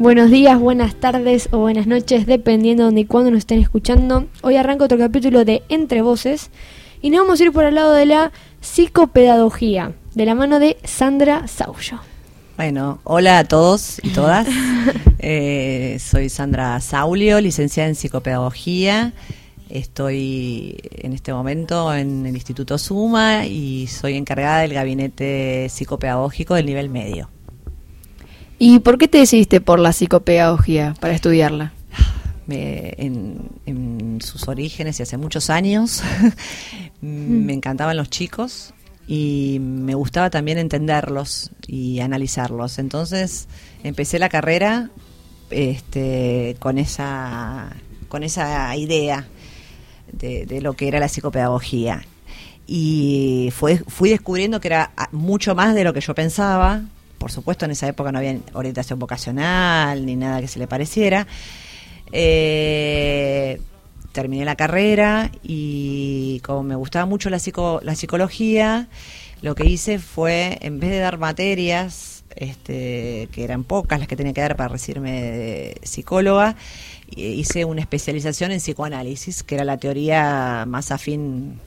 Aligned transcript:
Buenos 0.00 0.30
días, 0.30 0.58
buenas 0.58 0.94
tardes 0.94 1.50
o 1.52 1.58
buenas 1.58 1.86
noches, 1.86 2.24
dependiendo 2.24 2.84
de 2.84 2.86
dónde 2.86 3.00
y 3.02 3.04
cuándo 3.04 3.30
nos 3.30 3.40
estén 3.40 3.60
escuchando. 3.60 4.28
Hoy 4.40 4.56
arranca 4.56 4.86
otro 4.86 4.96
capítulo 4.96 5.44
de 5.44 5.62
Entre 5.68 6.00
Voces 6.00 6.50
y 7.02 7.10
nos 7.10 7.20
vamos 7.20 7.38
a 7.38 7.44
ir 7.44 7.52
por 7.52 7.64
el 7.64 7.74
lado 7.74 7.92
de 7.92 8.06
la 8.06 8.32
psicopedagogía, 8.62 9.92
de 10.14 10.24
la 10.24 10.34
mano 10.34 10.58
de 10.58 10.78
Sandra 10.84 11.46
Saullo. 11.48 12.00
Bueno, 12.56 13.00
hola 13.04 13.40
a 13.40 13.44
todos 13.44 14.00
y 14.02 14.08
todas. 14.08 14.48
Eh, 15.22 15.98
soy 16.00 16.30
Sandra 16.30 16.80
Saulio, 16.80 17.38
licenciada 17.42 17.90
en 17.90 17.94
psicopedagogía. 17.94 19.12
Estoy 19.68 20.78
en 20.92 21.12
este 21.12 21.34
momento 21.34 21.94
en 21.94 22.24
el 22.24 22.34
Instituto 22.34 22.78
Suma 22.78 23.44
y 23.44 23.86
soy 23.86 24.16
encargada 24.16 24.62
del 24.62 24.72
gabinete 24.72 25.68
psicopedagógico 25.68 26.54
del 26.54 26.64
nivel 26.64 26.88
medio. 26.88 27.28
¿Y 28.62 28.80
por 28.80 28.98
qué 28.98 29.08
te 29.08 29.18
decidiste 29.18 29.60
por 29.62 29.78
la 29.80 29.92
psicopedagogía 29.94 30.94
para 31.00 31.14
estudiarla? 31.14 31.72
Me- 32.46 32.94
en, 32.98 33.48
en 33.64 34.18
sus 34.22 34.48
orígenes 34.48 35.00
y 35.00 35.02
hace 35.02 35.16
muchos 35.16 35.48
años 35.50 36.02
me 37.00 37.52
encantaban 37.54 37.96
los 37.96 38.10
chicos 38.10 38.74
y 39.08 39.56
me 39.60 39.94
gustaba 39.94 40.28
también 40.28 40.58
entenderlos 40.58 41.52
y 41.66 42.00
analizarlos. 42.00 42.78
Entonces 42.78 43.48
empecé 43.82 44.18
la 44.18 44.28
carrera 44.28 44.90
este, 45.50 46.54
con 46.58 46.76
esa 46.78 47.74
con 48.08 48.24
esa 48.24 48.76
idea 48.76 49.26
de, 50.12 50.44
de 50.44 50.60
lo 50.60 50.74
que 50.74 50.86
era 50.88 51.00
la 51.00 51.08
psicopedagogía 51.08 52.04
y 52.66 53.50
fue, 53.56 53.78
fui 53.86 54.10
descubriendo 54.10 54.60
que 54.60 54.68
era 54.68 54.90
ah, 54.96 55.08
mucho 55.12 55.54
más 55.54 55.74
de 55.74 55.82
lo 55.84 55.92
que 55.94 56.00
yo 56.00 56.14
pensaba. 56.14 56.82
Por 57.20 57.30
supuesto, 57.30 57.66
en 57.66 57.72
esa 57.72 57.86
época 57.86 58.10
no 58.12 58.18
había 58.18 58.38
orientación 58.54 58.98
vocacional 58.98 60.06
ni 60.06 60.16
nada 60.16 60.40
que 60.40 60.48
se 60.48 60.58
le 60.58 60.66
pareciera. 60.66 61.26
Eh, 62.12 63.60
terminé 64.12 64.46
la 64.46 64.56
carrera 64.56 65.30
y 65.42 66.40
como 66.40 66.62
me 66.62 66.74
gustaba 66.76 67.04
mucho 67.04 67.28
la, 67.28 67.38
psico- 67.38 67.80
la 67.82 67.94
psicología, 67.94 68.88
lo 69.42 69.54
que 69.54 69.66
hice 69.66 69.98
fue, 69.98 70.56
en 70.62 70.80
vez 70.80 70.90
de 70.92 70.98
dar 71.00 71.18
materias, 71.18 72.24
este, 72.36 73.28
que 73.32 73.44
eran 73.44 73.64
pocas 73.64 73.98
las 73.98 74.08
que 74.08 74.16
tenía 74.16 74.32
que 74.32 74.40
dar 74.40 74.56
para 74.56 74.70
recibirme 74.70 75.12
de 75.12 75.80
psicóloga, 75.82 76.56
eh, 77.14 77.20
hice 77.20 77.66
una 77.66 77.82
especialización 77.82 78.50
en 78.50 78.60
psicoanálisis, 78.60 79.42
que 79.42 79.56
era 79.56 79.64
la 79.64 79.76
teoría 79.76 80.64
más 80.66 80.90
afín 80.90 81.60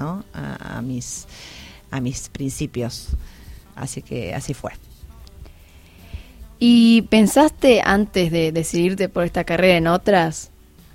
a 0.00 0.82
mis, 0.82 1.28
a 1.92 2.00
mis 2.00 2.28
principios. 2.30 3.10
Así 3.74 4.02
que 4.02 4.34
así 4.34 4.54
fue. 4.54 4.72
¿Y 6.58 7.02
pensaste 7.02 7.82
antes 7.84 8.30
de 8.30 8.52
decidirte 8.52 9.08
por 9.08 9.24
esta 9.24 9.44
carrera 9.44 9.76
en 9.76 9.86
otras? 9.88 10.50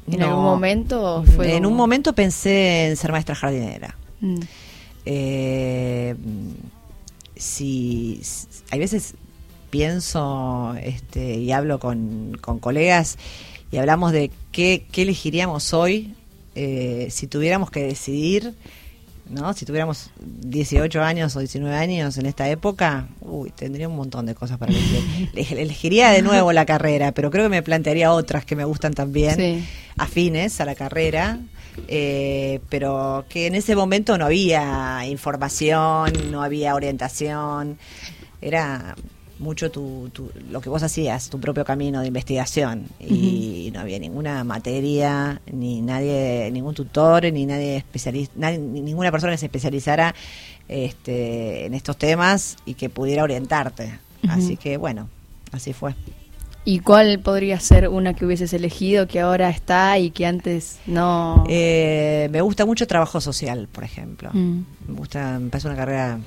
¿En 0.10 0.20
No. 0.20 0.28
algún 0.28 0.44
momento? 0.44 1.16
o 1.16 1.24
fue 1.24 1.56
En 1.56 1.66
un 1.66 1.74
momento 1.76 2.14
pensé 2.14 2.88
en 2.88 2.96
ser 2.96 3.12
maestra 3.12 3.36
jardinera. 3.36 3.98
Mm. 4.22 4.40
Eh, 5.06 6.16
si, 7.36 8.20
si- 8.24 8.48
hay 8.72 8.80
veces 8.80 9.14
pienso 9.70 10.76
este, 10.82 11.36
y 11.36 11.52
hablo 11.52 11.80
con, 11.80 12.38
con 12.42 12.60
colegas 12.60 13.18
y 13.72 13.78
hablamos 13.78 14.12
de 14.14 14.32
qué, 14.52 14.86
qué 14.92 15.02
elegiríamos 15.04 15.74
hoy 15.74 16.14
eh, 16.56 17.08
si 17.12 17.28
tuviéramos 17.28 17.70
que 17.70 17.84
decidir, 17.84 18.54
¿no? 19.30 19.54
Si 19.54 19.66
tuviéramos 19.66 20.10
18 20.20 21.02
años 21.02 21.36
o 21.36 21.40
19 21.40 21.76
años 21.76 22.18
en 22.18 22.26
esta 22.26 22.50
época, 22.50 23.08
uy, 23.22 23.52
tendría 23.52 23.88
un 23.90 23.96
montón 23.96 24.26
de 24.26 24.36
cosas 24.36 24.58
para 24.58 24.72
elegir. 24.72 25.30
Ele- 25.36 25.62
Elegiría 25.62 26.10
de 26.12 26.22
nuevo 26.22 26.52
la 26.54 26.66
carrera, 26.66 27.12
pero 27.12 27.30
creo 27.32 27.46
que 27.46 27.50
me 27.50 27.64
plantearía 27.64 28.12
otras 28.14 28.46
que 28.46 28.56
me 28.56 28.66
gustan 28.66 28.94
también 28.94 29.36
Sí. 29.36 29.66
afines 29.98 30.60
a 30.62 30.66
la 30.66 30.76
carrera, 30.76 31.40
eh, 31.88 32.60
pero 32.70 33.26
que 33.30 33.48
en 33.48 33.56
ese 33.56 33.76
momento 33.76 34.18
no 34.18 34.26
había 34.26 35.06
información, 35.08 36.12
no 36.32 36.42
había 36.44 36.74
orientación, 36.76 37.78
era 38.42 38.96
mucho 39.40 39.70
tu, 39.72 40.10
tu- 40.14 40.32
lo 40.50 40.62
que 40.62 40.70
vos 40.70 40.82
hacías, 40.84 41.30
tu 41.30 41.40
propio 41.40 41.64
camino 41.64 42.02
de 42.02 42.08
investigación 42.08 42.86
y 43.00 43.70
no 43.74 43.80
había 43.82 44.00
ninguna 44.00 44.44
materia, 44.44 45.42
ni 45.52 45.82
nadie, 45.82 46.50
ningún 46.52 46.74
tutor, 46.74 47.32
ni 47.32 47.46
nadie 47.46 47.78
especialista, 47.78 48.34
nadie- 48.38 48.58
ni 48.60 48.82
ninguna 48.82 49.12
persona 49.12 49.34
que 49.34 49.38
se 49.38 49.46
especializara 49.46 50.16
este, 50.68 51.66
en 51.66 51.74
estos 51.74 51.98
temas 51.98 52.58
y 52.66 52.74
que 52.74 52.90
pudiera 52.90 53.24
orientarte. 53.24 54.00
Así 54.28 54.58
que 54.58 54.78
bueno, 54.78 55.08
así 55.52 55.74
fue. 55.74 55.96
¿Y 56.66 56.80
cuál 56.80 57.20
podría 57.20 57.60
ser 57.62 57.88
una 57.88 58.14
que 58.14 58.26
hubieses 58.26 58.52
elegido 58.52 59.08
que 59.08 59.22
ahora 59.22 59.50
está 59.50 59.98
y 60.00 60.12
que 60.12 60.26
antes 60.26 60.80
no? 60.86 61.46
Eh, 61.48 62.28
me 62.32 62.42
gusta 62.42 62.66
mucho 62.66 62.86
trabajo 62.88 63.22
social, 63.22 63.70
por 63.72 63.86
ejemplo. 63.86 64.32
Mm. 64.34 64.64
Me 64.88 64.94
gusta, 64.98 65.40
me 65.40 65.50
parece 65.50 65.68
una 65.68 65.78
carrera 65.78 66.20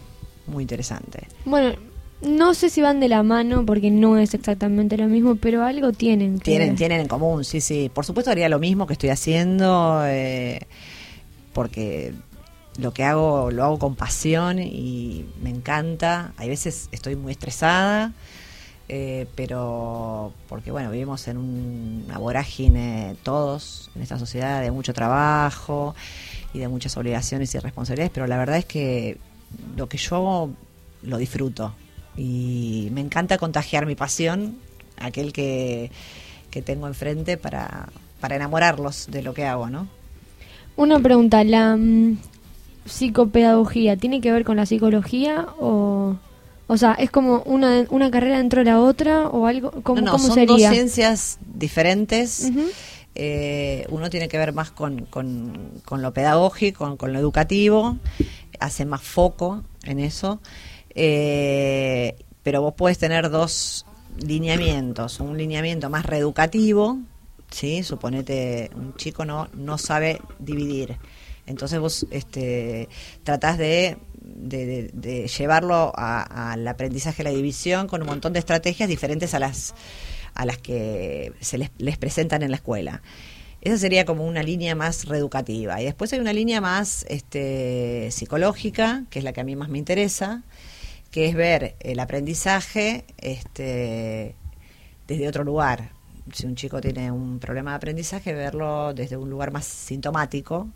muy 0.47 0.63
interesante. 0.63 1.29
Bueno, 1.45 1.75
no 2.23 2.55
sé 2.55 2.69
si 2.71 2.83
van 2.83 3.01
de 3.01 3.09
la 3.09 3.23
mano 3.23 3.65
porque 3.65 3.91
no 3.91 4.19
es 4.19 4.35
exactamente 4.35 4.97
lo 4.97 5.07
mismo, 5.09 5.37
pero 5.37 5.65
algo 5.65 5.93
tienen. 5.93 6.39
Tienen, 6.39 6.77
tienen 6.77 7.01
en 7.01 7.09
común, 7.09 7.45
sí, 7.45 7.61
sí. 7.61 7.91
Por 7.93 8.05
supuesto 8.05 8.31
haría 8.31 8.49
lo 8.49 8.59
mismo 8.59 8.87
que 8.87 8.93
estoy 8.93 9.09
haciendo, 9.11 10.03
eh, 10.07 10.61
porque 11.53 12.13
lo 12.79 12.93
que 12.93 13.05
hago 13.05 13.51
lo 13.51 13.65
hago 13.65 13.79
con 13.79 13.97
pasión 13.97 14.59
y 14.59 15.25
me 15.43 15.51
encanta. 15.51 16.33
Hay 16.37 16.49
veces 16.49 16.89
estoy 16.93 17.17
muy 17.17 17.33
estresada, 17.33 18.13
eh, 18.89 19.27
pero 19.35 20.33
porque 20.49 20.71
bueno, 20.71 20.91
vivimos 20.91 21.27
en 21.29 21.37
un- 21.39 22.05
una 22.07 22.19
vorágine 22.19 23.17
todos 23.23 23.91
en 23.95 24.03
esta 24.03 24.19
sociedad 24.19 24.61
de 24.63 24.71
mucho 24.71 24.93
trabajo 24.93 25.95
y 26.53 26.59
de 26.59 26.69
muchas 26.69 26.97
obligaciones 26.97 27.55
y 27.55 27.59
responsabilidades, 27.59 28.11
pero 28.13 28.27
la 28.27 28.37
verdad 28.39 28.57
es 28.59 28.65
que 28.65 29.19
lo 29.77 29.89
que 29.89 29.99
yo 29.99 30.17
hago 30.17 30.51
lo 31.03 31.17
disfruto 31.19 31.75
y 32.17 32.89
me 32.93 33.01
encanta 33.01 33.39
contagiar 33.39 33.87
mi 33.87 33.95
pasión 33.95 34.57
aquel 34.99 35.33
que, 35.33 35.91
que 36.51 36.63
tengo 36.63 36.87
enfrente 36.87 37.37
para, 37.37 37.89
para 38.21 38.37
enamorarlos 38.37 39.09
de 39.11 39.23
lo 39.23 39.35
que 39.35 39.47
hago, 39.47 39.71
¿no? 39.71 39.89
Una 40.77 40.99
pregunta, 41.01 41.43
¿la 41.45 41.77
mm, 41.77 42.19
psicopedagogía 42.87 43.97
tiene 43.97 44.21
que 44.21 44.33
ver 44.33 44.45
con 44.45 44.57
la 44.57 44.67
psicología 44.67 45.47
o... 45.59 46.17
O 46.67 46.77
sea, 46.77 46.93
¿es 46.93 47.11
como 47.11 47.43
una, 47.47 47.85
una 47.91 48.13
carrera 48.13 48.39
dentro 48.39 48.61
de 48.61 48.67
la 48.67 48.79
otra 48.79 49.27
o 49.29 49.47
algo? 49.47 49.73
¿Cómo, 49.83 50.03
no, 50.03 50.07
no, 50.07 50.13
cómo 50.13 50.27
son 50.29 50.35
sería? 50.37 50.69
dos 50.69 50.77
ciencias 50.77 51.39
diferentes. 51.53 52.49
Eh, 53.17 53.87
uno 53.91 54.09
tiene 54.09 54.29
que 54.29 54.39
ver 54.39 54.53
más 54.53 54.71
con, 54.71 55.05
con, 55.07 55.81
con 55.85 56.01
lo 56.01 56.15
pedagógico, 56.15 56.85
con, 56.85 56.97
con 56.97 57.13
lo 57.13 57.19
educativo, 57.19 57.97
hace 58.61 58.85
más 58.85 59.01
foco 59.01 59.65
en 59.83 59.99
eso, 59.99 60.41
Eh, 60.95 62.17
pero 62.43 62.63
vos 62.63 62.75
puedes 62.77 62.99
tener 62.99 63.31
dos 63.31 63.87
lineamientos, 64.19 65.21
un 65.21 65.37
lineamiento 65.37 65.89
más 65.91 66.05
reeducativo, 66.07 66.99
¿sí? 67.51 67.83
suponete 67.83 68.71
un 68.75 68.95
chico 68.97 69.25
no, 69.25 69.49
no 69.55 69.79
sabe 69.79 70.21
dividir, 70.39 70.97
entonces 71.47 71.79
vos 71.79 72.07
este, 72.11 72.89
tratás 73.25 73.57
de, 73.59 73.99
de- 74.21 74.91
de- 74.93 75.29
llevarlo 75.29 75.93
al 75.97 76.67
aprendizaje 76.67 77.19
de 77.23 77.31
la 77.31 77.37
división 77.37 77.87
con 77.87 78.03
un 78.03 78.09
montón 78.09 78.33
de 78.33 78.39
estrategias 78.41 78.89
diferentes 78.89 79.35
a 79.35 79.39
las 79.39 79.75
a 80.35 80.45
las 80.47 80.59
que 80.59 81.33
se 81.41 81.59
les, 81.59 81.71
les 81.79 81.99
presentan 81.99 82.43
en 82.45 82.51
la 82.53 82.57
escuela. 82.57 83.03
Esa 83.63 83.77
sería 83.79 84.05
como 84.05 84.25
una 84.27 84.43
línea 84.45 84.75
más 84.77 85.07
reeducativa. 85.07 85.83
Y 85.83 85.85
después 85.85 86.13
hay 86.13 86.21
una 86.21 86.33
línea 86.33 86.61
más 86.61 87.05
este, 87.11 88.09
psicológica, 88.13 89.05
que 89.11 89.19
es 89.19 89.25
la 89.25 89.33
que 89.33 89.41
a 89.41 89.45
mí 89.45 89.57
más 89.57 89.69
me 89.69 89.79
interesa, 89.79 90.45
que 91.11 91.27
es 91.29 91.35
ver 91.35 91.77
el 91.81 91.99
aprendizaje 92.01 93.05
este, 93.19 94.35
desde 95.09 95.29
otro 95.29 95.45
lugar. 95.45 95.91
Si 96.33 96.47
un 96.47 96.55
chico 96.55 96.81
tiene 96.81 97.11
un 97.11 97.39
problema 97.41 97.73
de 97.73 97.77
aprendizaje, 97.77 98.33
verlo 98.35 98.95
desde 98.95 99.17
un 99.17 99.31
lugar 99.31 99.51
más 99.53 99.65
sintomático. 99.65 100.69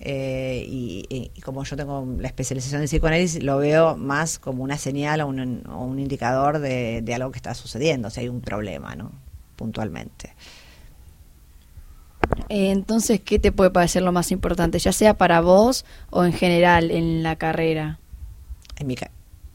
Eh, 0.00 0.64
y, 0.68 1.04
y- 1.10 1.30
y 1.34 1.40
como 1.40 1.64
yo 1.64 1.76
tengo 1.76 2.06
la 2.20 2.28
especialización 2.28 2.82
en 2.82 2.86
psicoanálisis, 2.86 3.42
lo 3.42 3.58
veo 3.58 3.96
más 3.96 4.38
como 4.38 4.62
una 4.62 4.78
señal 4.78 5.20
o 5.22 5.26
un, 5.26 5.66
o 5.68 5.84
un 5.84 5.98
indicador 5.98 6.60
de, 6.60 7.02
de 7.02 7.14
algo 7.14 7.32
que 7.32 7.38
está 7.38 7.54
sucediendo, 7.54 8.08
si 8.10 8.20
hay 8.20 8.28
un 8.28 8.40
problema, 8.40 8.94
¿no? 8.94 9.10
Puntualmente. 9.56 10.34
Eh, 12.48 12.70
entonces, 12.70 13.20
¿qué 13.20 13.38
te 13.38 13.52
puede 13.52 13.70
parecer 13.70 14.02
lo 14.02 14.12
más 14.12 14.30
importante, 14.32 14.78
ya 14.78 14.92
sea 14.92 15.14
para 15.14 15.40
vos 15.40 15.84
o 16.10 16.24
en 16.24 16.32
general 16.32 16.90
en 16.90 17.22
la 17.22 17.36
carrera? 17.36 17.98
En 18.76 18.86
mi 18.86 18.96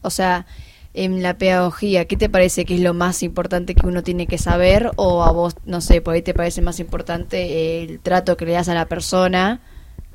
O 0.04 0.10
sea, 0.10 0.46
en 0.94 1.22
la 1.22 1.36
pedagogía, 1.38 2.04
¿qué 2.04 2.16
te 2.16 2.28
parece 2.28 2.64
que 2.64 2.74
es 2.76 2.80
lo 2.80 2.94
más 2.94 3.22
importante 3.24 3.74
que 3.74 3.86
uno 3.86 4.02
tiene 4.04 4.26
que 4.28 4.38
saber? 4.38 4.90
O 4.96 5.24
a 5.24 5.32
vos, 5.32 5.56
no 5.64 5.80
sé, 5.80 6.00
por 6.00 6.14
ahí 6.14 6.22
te 6.22 6.34
parece 6.34 6.62
más 6.62 6.78
importante 6.78 7.82
el 7.82 7.98
trato 8.00 8.36
que 8.36 8.44
le 8.46 8.52
das 8.52 8.68
a 8.68 8.74
la 8.74 8.86
persona 8.86 9.60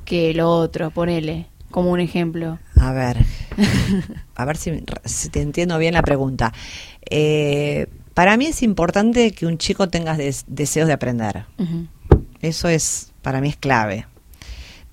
que 0.04 0.32
lo 0.34 0.48
otro, 0.50 0.90
ponele, 0.90 1.46
como 1.70 1.90
un 1.90 2.00
ejemplo. 2.00 2.58
A 2.80 2.92
ver, 2.92 3.18
a 4.34 4.44
ver 4.46 4.56
si, 4.56 4.72
si 5.04 5.28
te 5.28 5.42
entiendo 5.42 5.76
bien 5.78 5.92
la 5.94 6.02
pregunta. 6.02 6.52
Eh, 7.10 7.86
Para 8.14 8.36
mí 8.36 8.46
es 8.46 8.62
importante 8.62 9.32
que 9.32 9.46
un 9.46 9.58
chico 9.58 9.88
tenga 9.88 10.16
des- 10.16 10.44
deseos 10.46 10.86
de 10.86 10.94
aprender. 10.94 11.44
Eso 12.40 12.68
es, 12.68 13.12
para 13.22 13.40
mí 13.42 13.50
es 13.50 13.56
clave. 13.56 14.06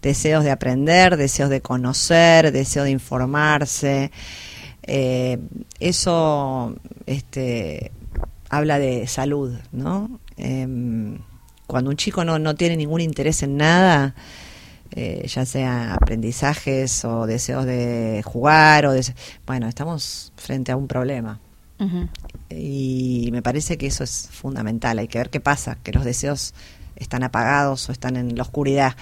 Deseos 0.01 0.43
de 0.43 0.51
aprender, 0.51 1.17
deseos 1.17 1.49
de 1.49 1.61
conocer, 1.61 2.51
deseo 2.51 2.83
de 2.83 2.91
informarse. 2.91 4.11
Eh, 4.87 5.37
eso 5.79 6.75
este, 7.05 7.91
habla 8.49 8.79
de 8.79 9.05
salud, 9.07 9.53
¿no? 9.71 10.19
Em, 10.37 11.19
cuando 11.67 11.89
un 11.89 11.97
chico 11.97 12.23
no, 12.23 12.39
no 12.39 12.55
tiene 12.55 12.77
ningún 12.77 13.01
interés 13.01 13.43
en 13.43 13.57
nada, 13.57 14.15
eh, 14.91 15.27
ya 15.27 15.45
sea 15.45 15.95
aprendizajes 15.95 17.03
o 17.03 17.27
deseos 17.27 17.65
de 17.65 18.23
jugar, 18.25 18.85
o 18.85 18.93
de, 18.93 19.05
bueno, 19.45 19.67
estamos 19.67 20.31
frente 20.37 20.71
a 20.71 20.77
un 20.77 20.87
problema. 20.87 21.39
Y 22.49 23.29
me 23.31 23.43
parece 23.43 23.77
que 23.77 23.85
eso 23.85 24.03
es 24.03 24.29
fundamental. 24.31 24.97
Hay 24.97 25.07
que 25.07 25.19
ver 25.19 25.29
qué 25.29 25.39
pasa, 25.39 25.77
que 25.83 25.91
los 25.91 26.03
deseos 26.03 26.55
están 26.95 27.23
apagados 27.23 27.87
o 27.89 27.91
están 27.91 28.15
en 28.15 28.35
la 28.35 28.41
oscuridad. 28.43 28.95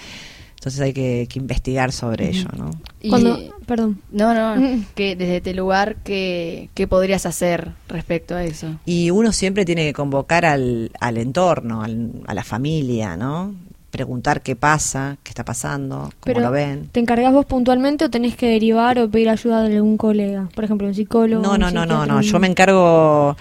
Entonces 0.65 0.81
hay 0.81 0.93
que, 0.93 1.27
que 1.29 1.37
investigar 1.37 1.91
sobre 1.91 2.27
ello, 2.29 2.47
¿no? 2.57 2.71
Y- 2.99 3.09
Cuando, 3.09 3.37
perdón. 3.67 4.01
No, 4.11 4.33
no, 4.33 4.79
que 4.95 5.15
desde 5.15 5.37
este 5.37 5.53
lugar, 5.53 5.97
¿qué, 6.03 6.69
¿qué 6.73 6.87
podrías 6.87 7.27
hacer 7.27 7.73
respecto 7.87 8.33
a 8.33 8.43
eso? 8.43 8.79
Y 8.83 9.11
uno 9.11 9.31
siempre 9.31 9.63
tiene 9.63 9.83
que 9.85 9.93
convocar 9.93 10.43
al, 10.43 10.89
al 10.99 11.17
entorno, 11.17 11.83
al- 11.83 12.13
a 12.25 12.33
la 12.33 12.43
familia, 12.43 13.15
¿no? 13.15 13.53
Preguntar 13.91 14.41
qué 14.41 14.55
pasa, 14.55 15.17
qué 15.21 15.29
está 15.29 15.45
pasando, 15.45 15.97
cómo 15.99 16.13
Pero, 16.23 16.39
lo 16.39 16.49
ven. 16.49 16.89
¿te 16.91 16.99
encargas 16.99 17.31
vos 17.31 17.45
puntualmente 17.45 18.05
o 18.05 18.09
tenés 18.09 18.35
que 18.35 18.47
derivar 18.47 18.97
o 18.97 19.07
pedir 19.07 19.29
ayuda 19.29 19.61
de 19.61 19.75
algún 19.75 19.97
colega? 19.97 20.49
Por 20.55 20.63
ejemplo, 20.63 20.87
un 20.87 20.95
psicólogo. 20.95 21.43
No, 21.43 21.53
un 21.53 21.59
no, 21.59 21.69
no, 21.69 21.85
no, 21.85 22.07
no. 22.07 22.21
Yo 22.21 22.39
me 22.39 22.47
encargo, 22.47 23.37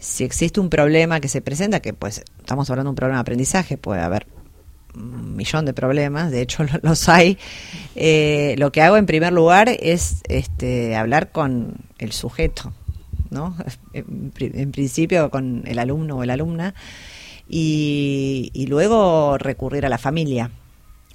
si 0.00 0.24
existe 0.24 0.58
un 0.58 0.70
problema 0.70 1.20
que 1.20 1.28
se 1.28 1.42
presenta, 1.42 1.80
que 1.80 1.92
pues 1.92 2.24
estamos 2.40 2.70
hablando 2.70 2.88
de 2.88 2.92
un 2.92 2.96
problema 2.96 3.18
de 3.18 3.20
aprendizaje, 3.20 3.76
puede 3.76 4.00
haber 4.00 4.26
millón 4.94 5.64
de 5.64 5.72
problemas, 5.72 6.30
de 6.30 6.42
hecho 6.42 6.64
lo- 6.64 6.78
los 6.82 7.08
hay. 7.08 7.38
Eh, 7.96 8.54
lo 8.58 8.72
que 8.72 8.82
hago 8.82 8.96
en 8.96 9.06
primer 9.06 9.32
lugar 9.32 9.68
es 9.68 10.22
este, 10.28 10.96
hablar 10.96 11.30
con 11.32 11.74
el 11.98 12.12
sujeto, 12.12 12.72
¿no? 13.30 13.56
En, 13.94 14.30
pri- 14.30 14.52
en 14.54 14.72
principio 14.72 15.30
con 15.30 15.62
el 15.66 15.78
alumno 15.78 16.16
o 16.18 16.24
la 16.24 16.34
alumna, 16.34 16.74
y, 17.48 18.50
y 18.54 18.66
luego 18.66 19.36
recurrir 19.38 19.84
a 19.84 19.88
la 19.88 19.98
familia. 19.98 20.50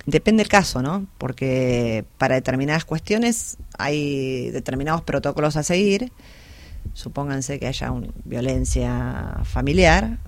Depende 0.06 0.42
del 0.44 0.50
caso, 0.50 0.82
¿no? 0.82 1.06
Porque 1.18 2.06
para 2.18 2.36
determinadas 2.36 2.86
cuestiones 2.86 3.58
hay 3.78 4.50
determinados 4.52 5.02
protocolos 5.02 5.58
a 5.58 5.64
seguir. 5.64 6.12
Supónganse 6.94 7.60
que 7.60 7.68
haya 7.68 7.92
un, 7.92 8.14
violencia 8.24 9.40
familiar, 9.44 10.20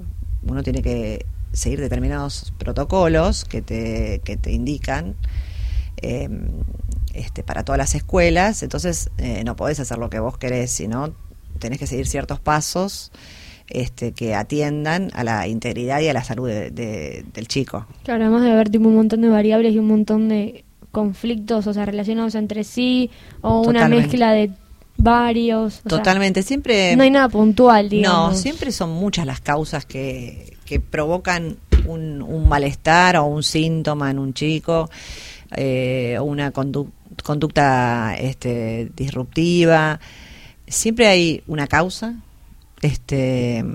uno 0.43 0.63
tiene 0.63 0.81
que 0.81 1.25
seguir 1.51 1.79
determinados 1.81 2.53
protocolos 2.57 3.45
que 3.45 3.61
te, 3.61 4.21
que 4.23 4.37
te 4.37 4.51
indican 4.51 5.15
eh, 6.01 6.29
este, 7.13 7.43
para 7.43 7.63
todas 7.63 7.77
las 7.77 7.95
escuelas. 7.95 8.63
Entonces 8.63 9.09
eh, 9.17 9.43
no 9.43 9.55
podés 9.55 9.79
hacer 9.79 9.97
lo 9.97 10.09
que 10.09 10.19
vos 10.19 10.37
querés, 10.37 10.71
sino 10.71 11.13
tenés 11.59 11.79
que 11.79 11.87
seguir 11.87 12.07
ciertos 12.07 12.39
pasos 12.39 13.11
este, 13.67 14.13
que 14.13 14.33
atiendan 14.35 15.11
a 15.13 15.23
la 15.23 15.47
integridad 15.47 15.99
y 16.01 16.07
a 16.07 16.13
la 16.13 16.23
salud 16.23 16.47
de- 16.47 16.71
de- 16.71 17.25
del 17.33 17.47
chico. 17.47 17.85
Claro, 18.03 18.23
además 18.23 18.43
de 18.43 18.51
haber 18.51 18.69
tipo 18.69 18.87
un 18.87 18.95
montón 18.95 19.21
de 19.21 19.29
variables 19.29 19.73
y 19.73 19.79
un 19.79 19.87
montón 19.87 20.29
de 20.29 20.63
conflictos, 20.91 21.67
o 21.67 21.73
sea, 21.73 21.85
relacionados 21.85 22.33
entre 22.35 22.63
sí, 22.63 23.11
o 23.41 23.61
una 23.61 23.87
mezcla 23.87 24.31
de 24.31 24.49
varios. 24.97 25.79
o 25.85 25.89
sea, 25.89 25.97
Totalmente, 25.97 26.41
siempre... 26.43 26.95
no 26.95 27.03
hay 27.03 27.11
nada 27.11 27.29
puntual, 27.29 27.89
digamos. 27.89 28.31
No, 28.33 28.35
siempre 28.37 28.71
son 28.71 28.89
muchas 28.91 29.25
las 29.27 29.39
causas 29.39 29.85
que, 29.85 30.57
que 30.69 30.79
provocan 30.79 31.57
un, 31.87 32.47
malestar 32.47 33.17
o 33.17 33.25
un 33.25 33.41
síntoma 33.41 34.11
en 34.11 34.19
un 34.19 34.35
chico, 34.35 34.87
eh, 35.57 36.15
una 36.21 36.53
condu- 36.53 36.91
conducta 37.23 38.15
este, 38.19 38.91
disruptiva. 38.95 39.99
Siempre 40.67 41.07
hay 41.07 41.41
una 41.47 41.65
causa 41.65 42.13
este, 42.83 43.65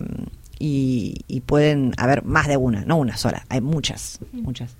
y, 0.60 1.16
y 1.26 1.40
pueden 1.40 1.94
haber 1.96 2.24
más 2.24 2.46
de 2.46 2.56
una, 2.56 2.84
no 2.84 2.94
una 2.96 3.16
sola, 3.16 3.44
hay 3.48 3.60
muchas, 3.60 4.20
muchas. 4.32 4.76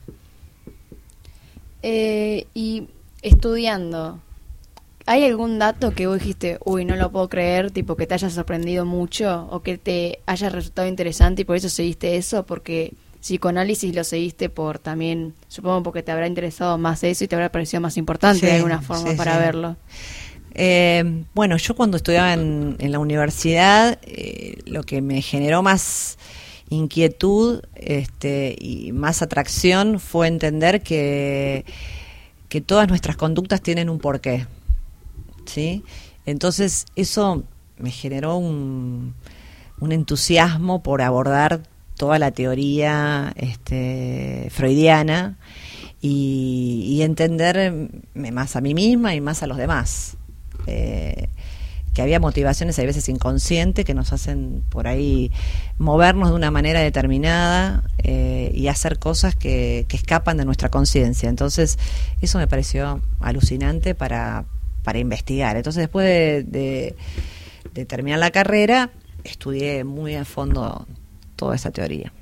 Eh, 1.82 2.46
y 2.54 2.86
estudiando, 3.22 4.20
¿hay 5.06 5.24
algún 5.24 5.58
dato 5.58 5.92
que 5.92 6.06
vos 6.06 6.18
dijiste, 6.18 6.58
uy, 6.64 6.84
no 6.84 6.96
lo 6.96 7.10
puedo 7.10 7.28
creer, 7.28 7.70
tipo 7.70 7.96
que 7.96 8.06
te 8.06 8.14
haya 8.14 8.30
sorprendido 8.30 8.84
mucho 8.84 9.48
o 9.50 9.60
que 9.60 9.78
te 9.78 10.20
haya 10.26 10.48
resultado 10.48 10.88
interesante 10.88 11.42
y 11.42 11.44
por 11.44 11.56
eso 11.56 11.68
seguiste 11.68 12.16
eso? 12.16 12.44
Porque 12.46 12.92
psicoanálisis 13.20 13.94
lo 13.94 14.04
seguiste 14.04 14.48
por 14.50 14.78
también, 14.78 15.34
supongo 15.48 15.82
porque 15.82 16.02
te 16.02 16.12
habrá 16.12 16.26
interesado 16.26 16.76
más 16.78 17.02
eso 17.04 17.24
y 17.24 17.28
te 17.28 17.34
habrá 17.34 17.50
parecido 17.50 17.80
más 17.80 17.96
importante 17.96 18.40
Sí, 18.40 18.46
de 18.46 18.52
alguna 18.52 18.82
forma 18.82 19.12
sí, 19.12 19.16
para 19.16 19.34
sí. 19.34 19.38
verlo. 19.38 19.76
Eh, 20.56 21.24
bueno, 21.34 21.56
yo 21.56 21.74
cuando 21.74 21.96
estudiaba 21.96 22.32
en, 22.32 22.76
en 22.78 22.92
la 22.92 22.98
universidad, 22.98 23.98
eh, 24.02 24.58
lo 24.66 24.82
que 24.84 25.00
me 25.00 25.20
generó 25.20 25.62
más 25.62 26.16
inquietud 26.70 27.62
este, 27.74 28.56
y 28.58 28.92
más 28.92 29.22
atracción 29.22 30.00
fue 30.00 30.28
entender 30.28 30.82
que, 30.82 31.64
que 32.48 32.60
todas 32.60 32.88
nuestras 32.88 33.16
conductas 33.16 33.60
tienen 33.62 33.88
un 33.88 33.98
porqué. 33.98 34.46
¿Sí? 35.46 35.84
Entonces, 36.26 36.86
eso 36.96 37.44
me 37.78 37.90
generó 37.90 38.36
un, 38.36 39.14
entusiasmo 39.90 40.82
por 40.82 41.02
abordar 41.02 41.62
toda 41.96 42.18
la 42.18 42.30
teoría 42.30 43.32
este, 43.36 44.48
freudiana 44.50 45.36
y, 46.00 46.84
y 46.88 47.02
entenderme 47.02 47.90
más 48.32 48.56
a 48.56 48.60
mí 48.62 48.74
misma 48.74 49.14
y 49.14 49.20
más 49.20 49.42
a 49.42 49.46
los 49.46 49.58
demás. 49.58 50.16
Eh, 50.66 51.28
que 51.92 52.02
había 52.02 52.18
motivaciones 52.18 52.76
a 52.80 52.82
veces 52.82 53.08
inconscientes 53.08 53.84
que 53.84 53.94
nos 53.94 54.12
hacen 54.12 54.64
por 54.68 54.88
ahí 54.88 55.30
movernos 55.78 56.30
de 56.30 56.34
una 56.34 56.50
manera 56.50 56.80
determinada 56.80 57.84
eh, 57.98 58.50
y 58.52 58.66
hacer 58.66 58.98
cosas 58.98 59.36
que 59.36 59.86
escapan 59.88 60.36
de 60.36 60.44
nuestra 60.44 60.70
conciencia. 60.70 61.28
Entonces, 61.28 61.78
eso 62.20 62.38
me 62.38 62.48
pareció 62.48 63.00
alucinante 63.20 63.94
para, 63.94 64.44
para 64.84 65.00
investigar. 65.00 65.56
Entonces, 65.56 65.80
después 65.80 66.06
de, 66.06 66.44
de- 66.44 66.94
de 67.74 67.84
terminar 67.86 68.20
la 68.20 68.30
carrera, 68.30 68.90
estudié 69.24 69.82
muy 69.82 70.14
a 70.14 70.24
fondo 70.24 70.86
toda 71.34 71.56
esa 71.56 71.72
teoría. 71.72 72.12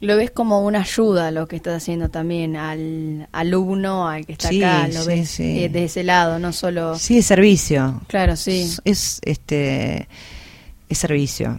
Lo 0.00 0.16
ves 0.16 0.30
como 0.30 0.64
una 0.64 0.80
ayuda 0.80 1.30
lo 1.30 1.46
que 1.48 1.56
estás 1.56 1.82
haciendo 1.82 2.08
también 2.08 2.56
al 2.56 3.28
alumno, 3.32 4.08
al 4.08 4.24
que 4.24 4.32
está 4.32 4.48
Sí, 4.48 4.62
acá, 4.62 4.88
lo 4.88 5.02
sí, 5.02 5.08
ves 5.08 5.28
sí. 5.28 5.64
eh, 5.64 5.68
de 5.68 5.84
ese 5.84 6.04
lado, 6.04 6.38
no 6.38 6.52
solo... 6.52 6.96
Sí, 6.98 7.18
es 7.18 7.26
servicio. 7.26 8.00
Claro, 8.06 8.36
sí. 8.36 8.60
Es, 8.62 8.80
es, 8.84 9.20
este 9.24 10.08
es 10.88 10.98
servicio. 10.98 11.58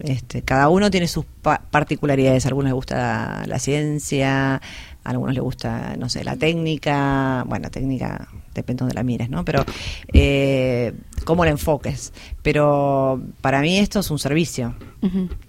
Este, 0.00 0.42
cada 0.42 0.68
uno 0.68 0.90
tiene 0.90 1.08
sus 1.08 1.24
pa- 1.42 1.62
particularidades. 1.70 2.44
A 2.44 2.48
algunos 2.48 2.66
les 2.68 2.74
gusta 2.74 3.42
la 3.46 3.58
ciencia, 3.58 4.62
a 5.08 5.10
algunos 5.10 5.34
les 5.34 5.42
gusta, 5.42 5.96
no 5.98 6.08
sé, 6.10 6.22
la 6.22 6.36
técnica. 6.36 7.44
Bueno, 7.48 7.70
técnica 7.70 8.28
depende 8.54 8.80
de 8.80 8.84
donde 8.84 8.94
la 8.94 9.02
mires, 9.02 9.30
¿no? 9.30 9.44
Pero 9.44 9.64
eh, 10.12 10.92
cómo 11.24 11.44
la 11.44 11.50
enfoques. 11.50 12.12
Pero 12.42 13.20
para 13.40 13.60
mí 13.62 13.78
esto 13.78 14.00
es 14.00 14.10
un 14.10 14.18
servicio. 14.18 14.74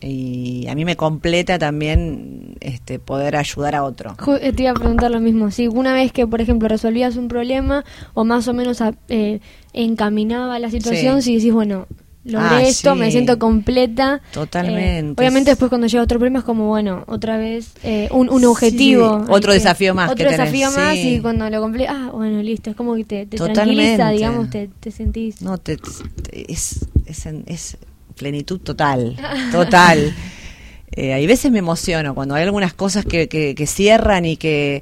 Y 0.02 0.68
a 0.70 0.76
mí 0.76 0.86
me 0.86 0.96
completa 0.96 1.58
también 1.60 2.56
este, 2.62 3.00
poder 3.00 3.36
ayudar 3.36 3.76
a 3.76 3.84
otro. 3.84 4.16
Eh, 4.42 4.54
Te 4.54 4.64
iba 4.64 4.72
a 4.72 4.76
preguntar 4.76 5.12
lo 5.12 5.20
mismo. 5.20 5.52
Si 5.52 5.68
una 5.68 5.94
vez 5.94 6.12
que, 6.12 6.26
por 6.28 6.40
ejemplo, 6.40 6.68
resolvías 6.68 7.16
un 7.18 7.28
problema 7.28 7.84
o 8.14 8.24
más 8.26 8.48
o 8.48 8.54
menos 8.54 8.82
a- 8.82 8.94
eh, 9.10 9.40
encaminaba 9.74 10.60
la 10.60 10.70
situación, 10.70 11.22
Sí. 11.22 11.30
si 11.32 11.36
decís, 11.38 11.54
bueno, 11.54 11.88
logré 12.26 12.48
Ah, 12.58 12.62
esto, 12.64 12.94
sí. 12.94 13.00
me 13.00 13.12
siento 13.12 13.40
completa. 13.40 14.22
Totalmente. 14.34 15.12
Eh, 15.12 15.16
obviamente 15.18 15.52
después 15.52 15.70
cuando 15.70 15.88
llega 15.88 16.04
otro 16.04 16.20
problema 16.20 16.40
es 16.40 16.46
como, 16.46 16.68
bueno, 16.68 17.04
otra 17.08 17.38
vez 17.38 17.72
eh, 17.84 18.08
un, 18.12 18.30
un 18.30 18.46
objetivo. 18.46 19.24
sí. 19.26 19.32
Otro 19.32 19.54
desafío 19.54 19.96
más 19.96 20.12
Otro 20.12 20.18
que 20.18 20.24
tenés, 20.32 20.40
desafío 20.40 20.72
más 20.72 20.94
sí. 20.96 21.16
y 21.16 21.20
cuando 21.22 21.50
lo 21.50 21.62
completas, 21.62 21.96
ah, 21.98 22.10
bueno, 22.14 22.42
listo. 22.42 22.70
Es 22.72 22.76
como 22.76 22.96
que 22.96 23.06
te, 23.06 23.26
te 23.26 23.38
tranquiliza, 23.38 24.10
digamos, 24.12 24.50
te, 24.50 24.70
te 24.80 24.92
sentís... 24.92 25.42
No, 25.42 25.58
te, 25.58 25.78
te- 25.78 26.52
es, 26.52 26.86
es, 27.06 27.26
en- 27.26 27.44
es 27.48 27.78
plenitud 28.16 28.60
total, 28.60 29.16
total. 29.52 30.14
Eh, 30.92 31.14
hay 31.14 31.28
veces 31.28 31.52
me 31.52 31.60
emociono 31.60 32.16
cuando 32.16 32.34
hay 32.34 32.44
algunas 32.44 32.74
cosas 32.74 33.06
que, 33.06 33.30
que, 33.30 33.54
que 33.54 33.68
cierran 33.68 34.26
y 34.26 34.38
que, 34.38 34.82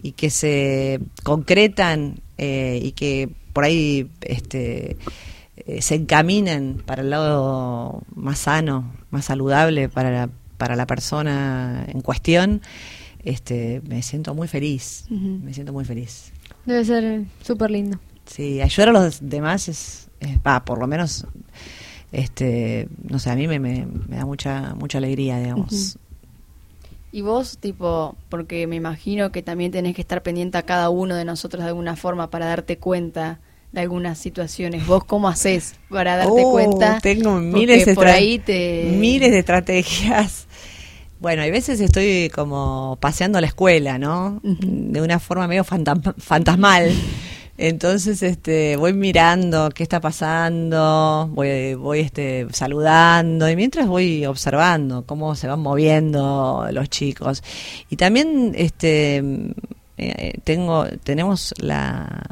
y 0.00 0.12
que 0.12 0.30
se 0.30 1.00
concretan 1.24 2.20
eh, 2.38 2.80
y 2.80 2.92
que 2.92 3.28
por 3.52 3.64
ahí 3.64 4.06
este, 4.20 4.96
eh, 5.66 5.82
se 5.82 5.94
encaminan 5.94 6.82
para 6.86 7.02
el 7.02 7.10
lado 7.10 8.02
más 8.14 8.38
sano, 8.40 8.92
más 9.10 9.24
saludable 9.26 9.88
para 9.88 10.10
la, 10.10 10.30
para 10.58 10.76
la 10.76 10.86
persona 10.86 11.84
en 11.88 12.00
cuestión. 12.00 12.62
Este, 13.22 13.82
me 13.86 14.02
siento 14.02 14.34
muy 14.34 14.48
feliz, 14.48 15.04
me 15.10 15.52
siento 15.52 15.72
muy 15.72 15.84
feliz. 15.84 16.32
Debe 16.64 16.84
ser 16.84 17.04
eh, 17.04 17.24
súper 17.42 17.70
lindo. 17.70 17.98
Sí, 18.26 18.60
ayudar 18.62 18.90
a 18.90 18.92
los 18.92 19.18
demás 19.28 19.68
es, 19.68 20.08
es- 20.20 20.38
va, 20.46 20.64
por 20.64 20.78
lo 20.78 20.86
menos 20.86 21.26
este, 22.12 22.88
no 23.08 23.18
sé, 23.18 23.30
a 23.30 23.36
mí 23.36 23.46
me, 23.46 23.58
me, 23.58 23.86
me 23.86 24.16
da 24.16 24.24
mucha, 24.24 24.74
mucha 24.74 24.98
alegría, 24.98 25.38
digamos. 25.38 25.98
Y 27.12 27.22
vos, 27.22 27.58
tipo, 27.58 28.16
porque 28.28 28.66
me 28.66 28.76
imagino 28.76 29.32
que 29.32 29.42
también 29.42 29.72
tenés 29.72 29.94
que 29.96 30.00
estar 30.00 30.22
pendiente 30.22 30.58
a 30.58 30.62
cada 30.62 30.90
uno 30.90 31.14
de 31.16 31.24
nosotros 31.24 31.62
de 31.62 31.68
alguna 31.68 31.96
forma 31.96 32.30
para 32.30 32.46
darte 32.46 32.78
cuenta 32.78 33.40
de 33.72 33.80
algunas 33.80 34.18
situaciones. 34.18 34.86
¿Vos 34.86 35.04
cómo 35.04 35.28
haces 35.28 35.74
para 35.88 36.16
darte 36.16 36.32
Oh, 36.44 36.52
cuenta? 36.52 36.98
Tengo 37.00 37.38
miles 37.38 37.86
de 37.86 37.94
por 37.94 38.08
ahí 38.08 38.38
te... 38.38 38.90
miles 38.96 39.30
de 39.30 39.38
estrategias. 39.40 40.46
Bueno, 41.20 41.42
hay 41.42 41.50
veces 41.50 41.78
estoy 41.82 42.30
como 42.34 42.96
paseando 42.98 43.42
la 43.42 43.46
escuela, 43.46 43.98
¿no? 43.98 44.40
De 44.42 45.02
una 45.02 45.18
forma 45.18 45.46
medio 45.46 45.64
fantasmal. 45.64 46.94
Entonces, 47.58 48.22
este, 48.22 48.76
voy 48.76 48.94
mirando 48.94 49.68
qué 49.68 49.82
está 49.82 50.00
pasando, 50.00 51.28
voy, 51.34 51.74
voy 51.74 52.00
este, 52.00 52.46
saludando 52.52 53.50
y 53.50 53.54
mientras 53.54 53.86
voy 53.86 54.24
observando 54.24 55.04
cómo 55.04 55.34
se 55.34 55.46
van 55.46 55.60
moviendo 55.60 56.66
los 56.72 56.88
chicos. 56.88 57.42
Y 57.90 57.96
también, 57.96 58.54
este, 58.56 59.22
eh, 59.98 60.38
tengo, 60.44 60.86
tenemos 61.04 61.52
la, 61.58 62.22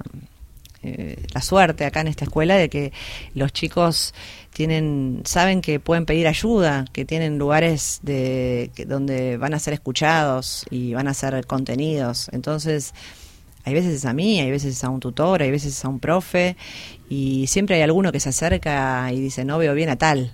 eh, 0.82 1.26
la 1.34 1.42
suerte 1.42 1.84
acá 1.84 2.00
en 2.00 2.08
esta 2.08 2.24
escuela 2.24 2.56
de 2.56 2.68
que 2.68 2.92
los 3.34 3.52
chicos 3.52 4.14
tienen 4.52 5.22
saben 5.24 5.60
que 5.60 5.80
pueden 5.80 6.06
pedir 6.06 6.26
ayuda, 6.28 6.84
que 6.92 7.04
tienen 7.04 7.38
lugares 7.38 8.00
de 8.02 8.70
que- 8.74 8.84
donde 8.86 9.36
van 9.36 9.54
a 9.54 9.58
ser 9.58 9.74
escuchados 9.74 10.64
y 10.70 10.94
van 10.94 11.08
a 11.08 11.14
ser 11.14 11.46
contenidos. 11.46 12.28
Entonces, 12.32 12.94
hay 13.64 13.74
veces 13.74 13.94
es 13.94 14.04
a 14.04 14.12
mí, 14.12 14.40
hay 14.40 14.50
veces 14.50 14.76
es 14.76 14.84
a 14.84 14.88
un 14.88 15.00
tutor, 15.00 15.42
hay 15.42 15.50
veces 15.50 15.76
es 15.76 15.84
a 15.84 15.88
un 15.88 16.00
profe 16.00 16.56
y 17.10 17.46
siempre 17.48 17.76
hay 17.76 17.82
alguno 17.82 18.12
que 18.12 18.20
se 18.20 18.30
acerca 18.30 19.10
y 19.12 19.20
dice, 19.20 19.44
"No 19.44 19.58
veo 19.58 19.74
bien 19.74 19.90
a 19.90 19.96
tal" 19.96 20.32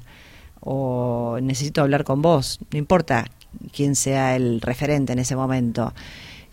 o 0.60 1.38
necesito 1.42 1.80
hablar 1.82 2.04
con 2.04 2.22
vos, 2.22 2.60
no 2.70 2.78
importa 2.78 3.26
quién 3.72 3.94
sea 3.96 4.36
el 4.36 4.60
referente 4.60 5.12
en 5.12 5.18
ese 5.18 5.36
momento. 5.36 5.94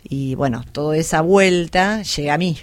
Y 0.03 0.35
bueno, 0.35 0.63
toda 0.71 0.97
esa 0.97 1.21
vuelta 1.21 2.01
llega 2.03 2.33
a 2.33 2.37
mí. 2.37 2.57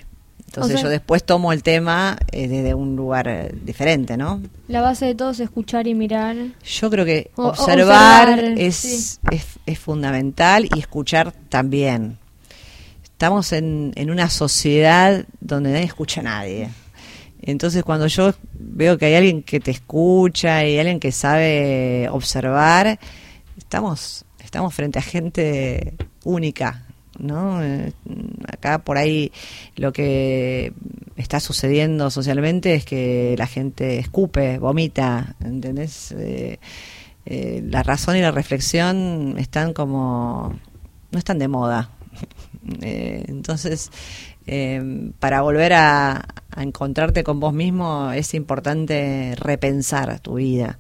Entonces 0.49 0.77
O 0.77 0.79
sea- 0.79 0.83
yo 0.85 0.89
después 0.89 1.25
tomo 1.25 1.53
el 1.53 1.63
tema 1.63 2.17
eh, 2.33 2.49
desde 2.49 2.73
un 2.75 2.97
lugar 2.97 3.29
eh, 3.29 3.55
diferente, 3.65 4.17
¿no? 4.17 4.41
La 4.67 4.81
base 4.81 5.05
de 5.05 5.15
todo 5.15 5.31
es 5.31 5.41
escuchar 5.41 5.87
y 5.87 5.95
mirar. 5.95 6.35
Yo 6.65 6.91
creo 6.91 7.05
que 7.05 7.31
O- 7.37 7.49
observar, 7.49 8.31
observar, 8.31 8.59
es, 8.59 8.77
sí. 8.77 9.19
es, 9.31 9.45
es 9.67 9.79
fundamental 9.79 10.67
y 10.75 10.79
escuchar 10.79 11.33
también. 11.51 12.17
Estamos 13.05 13.53
en, 13.53 13.93
en 13.97 14.11
una 14.11 14.31
sociedad 14.31 15.25
donde 15.41 15.71
nadie 15.73 15.85
escucha 15.85 16.21
a 16.21 16.25
nadie. 16.25 16.71
Entonces 17.43 17.83
cuando 17.85 18.07
yo 18.07 18.33
veo 18.55 18.97
que 18.97 19.07
hay 19.07 19.15
alguien 19.17 19.43
que 19.43 19.61
te 19.61 19.71
escucha 19.71 20.65
y 20.65 20.79
alguien 20.79 20.99
que 20.99 21.13
sabe 21.13 22.09
observar, 22.11 22.99
estamos, 23.57 24.25
estamos 24.43 24.73
frente 24.75 24.99
a 24.99 25.03
gente 25.03 25.95
única, 26.25 26.85
¿no? 27.19 27.63
Eh, 27.63 27.93
Acá 28.51 28.79
por 28.79 28.99
ahí 28.99 29.33
lo 29.77 29.93
que 29.93 30.73
está 31.17 31.41
sucediendo 31.41 32.11
socialmente 32.11 32.75
es 32.75 32.85
que 32.85 33.35
la 33.39 33.47
gente 33.47 33.99
escupe, 33.99 34.59
vomita, 34.59 35.37
¿entendés? 35.41 36.13
Eh, 36.13 36.59
eh, 37.27 37.63
la 37.65 37.83
razón 37.83 38.17
y 38.17 38.21
la 38.21 38.31
reflexión 38.31 39.37
están 39.39 39.75
como 39.75 40.59
no 41.11 41.19
están 41.19 41.39
de 41.39 41.49
moda 41.49 41.91
entonces 42.81 43.91
para 45.19 45.43
volver 45.43 45.75
a 45.75 46.27
encontrarte 46.57 47.25
con 47.25 47.39
vos 47.39 47.53
mismo 47.53 48.13
es 48.13 48.33
importante 48.33 49.35
repensar 49.37 50.21
tu 50.21 50.35
vida 50.35 50.79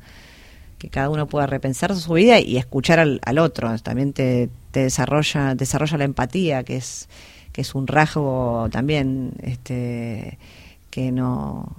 que 0.78 0.88
cada 0.88 1.10
uno 1.10 1.26
pueda 1.26 1.46
repensar 1.46 1.94
su 1.96 2.12
vida 2.14 2.40
y 2.40 2.56
escuchar 2.56 3.00
al, 3.00 3.38
otro. 3.38 3.76
También 3.78 4.12
te, 4.12 4.48
te 4.70 4.80
desarrolla 4.80 5.54
desarrolla 5.54 5.98
la 5.98 6.04
empatía 6.04 6.62
que 6.62 6.76
es 6.76 7.08
que 7.52 7.62
es 7.62 7.74
un 7.74 7.86
rasgo 7.86 8.68
también 8.70 9.32
este 9.42 10.38
que 10.90 11.10
no 11.10 11.76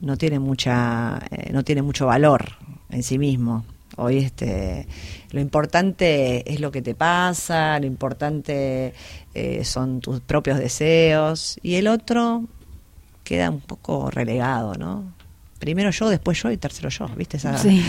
no 0.00 0.16
tiene 0.16 0.38
mucha 0.38 1.20
eh, 1.30 1.50
no 1.52 1.64
tiene 1.64 1.82
mucho 1.82 2.06
valor 2.06 2.52
en 2.90 3.02
sí 3.02 3.18
mismo. 3.18 3.64
Hoy 3.96 4.18
este 4.18 4.86
lo 5.32 5.40
importante 5.40 6.50
es 6.50 6.60
lo 6.60 6.70
que 6.70 6.82
te 6.82 6.94
pasa 6.94 7.78
lo 7.78 7.86
importante 7.86 8.94
eh, 9.34 9.64
son 9.64 10.00
tus 10.00 10.20
propios 10.20 10.58
deseos 10.58 11.58
y 11.62 11.74
el 11.74 11.88
otro 11.88 12.44
queda 13.24 13.50
un 13.50 13.60
poco 13.60 14.10
relegado 14.10 14.74
no 14.74 15.17
primero 15.58 15.90
yo 15.90 16.08
después 16.08 16.40
yo 16.42 16.50
y 16.50 16.56
tercero 16.56 16.88
yo 16.88 17.08
viste 17.16 17.36
esa 17.38 17.56
Sí. 17.58 17.82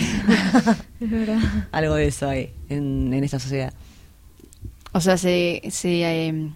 Es 1.00 1.10
verdad. 1.10 1.38
algo 1.72 1.94
de 1.94 2.06
eso 2.08 2.28
hay 2.28 2.50
en, 2.68 3.12
en 3.14 3.24
esta 3.24 3.38
sociedad 3.38 3.72
O 4.92 5.00
sea, 5.00 5.16
se, 5.16 5.62
se, 5.70 6.02
eh, 6.28 6.50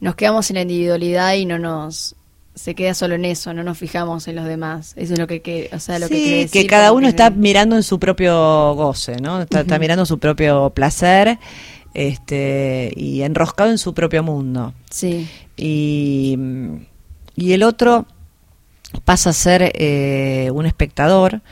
nos 0.00 0.14
quedamos 0.16 0.50
en 0.50 0.54
la 0.56 0.62
individualidad 0.62 1.34
y 1.34 1.46
no 1.46 1.58
nos... 1.58 2.14
Se 2.54 2.76
queda 2.76 2.94
solo 2.94 3.16
en 3.16 3.24
eso, 3.24 3.52
no 3.52 3.64
nos 3.64 3.76
fijamos 3.78 4.28
en 4.28 4.36
los 4.36 4.44
demás. 4.44 4.92
Eso 4.96 5.14
es 5.14 5.18
lo 5.18 5.26
que, 5.26 5.42
que 5.42 5.70
o 5.72 5.80
sea, 5.80 5.98
lo 5.98 6.08
que 6.08 6.14
Sí, 6.14 6.24
que 6.24 6.36
decir 6.42 6.66
cada 6.68 6.88
como 6.90 6.98
uno 6.98 7.06
que- 7.06 7.10
está 7.10 7.30
mirando 7.30 7.74
en 7.74 7.82
su 7.82 7.98
propio 7.98 8.74
goce, 8.76 9.16
¿no? 9.16 9.40
Está, 9.42 9.62
está 9.62 9.74
Ujú. 9.74 9.80
mirando 9.80 10.06
su 10.06 10.20
propio 10.20 10.70
placer 10.70 11.38
este, 11.94 12.92
y 12.96 13.22
enroscado 13.22 13.70
en 13.70 13.78
su 13.78 13.92
propio 13.92 14.22
mundo. 14.22 14.72
Sí, 14.88 15.26
Y, 15.56 16.36
y 17.34 17.52
el 17.52 17.62
otro 17.64 18.06
pasa 19.00 19.30
a 19.30 19.32
ser 19.32 19.72
eh, 19.74 20.50
un 20.52 20.66
espectador. 20.66 21.42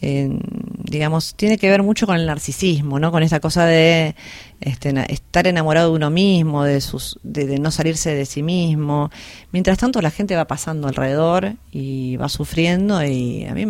en- 0.00 0.40
digamos, 0.84 1.34
tiene 1.36 1.58
que 1.58 1.70
ver 1.70 1.82
mucho 1.82 2.06
con 2.06 2.16
el 2.16 2.26
narcisismo, 2.26 2.98
¿no? 2.98 3.12
Con 3.12 3.22
esa 3.22 3.38
cosa 3.40 3.64
de 3.66 4.14
este, 4.60 4.92
estar 5.12 5.46
enamorado 5.46 5.90
de 5.90 5.96
uno 5.96 6.10
mismo, 6.10 6.64
de, 6.64 6.80
sus, 6.80 7.18
de, 7.22 7.58
no 7.58 7.70
salirse 7.70 8.12
de 8.14 8.26
sí 8.26 8.42
mismo. 8.42 9.10
Mientras 9.52 9.78
tanto, 9.78 10.02
la 10.02 10.10
gente 10.10 10.34
va 10.36 10.46
pasando 10.46 10.88
alrededor 10.88 11.54
y 11.70 12.16
va 12.16 12.28
sufriendo 12.28 13.02
y 13.04 13.44
a 13.44 13.54
mí 13.54 13.64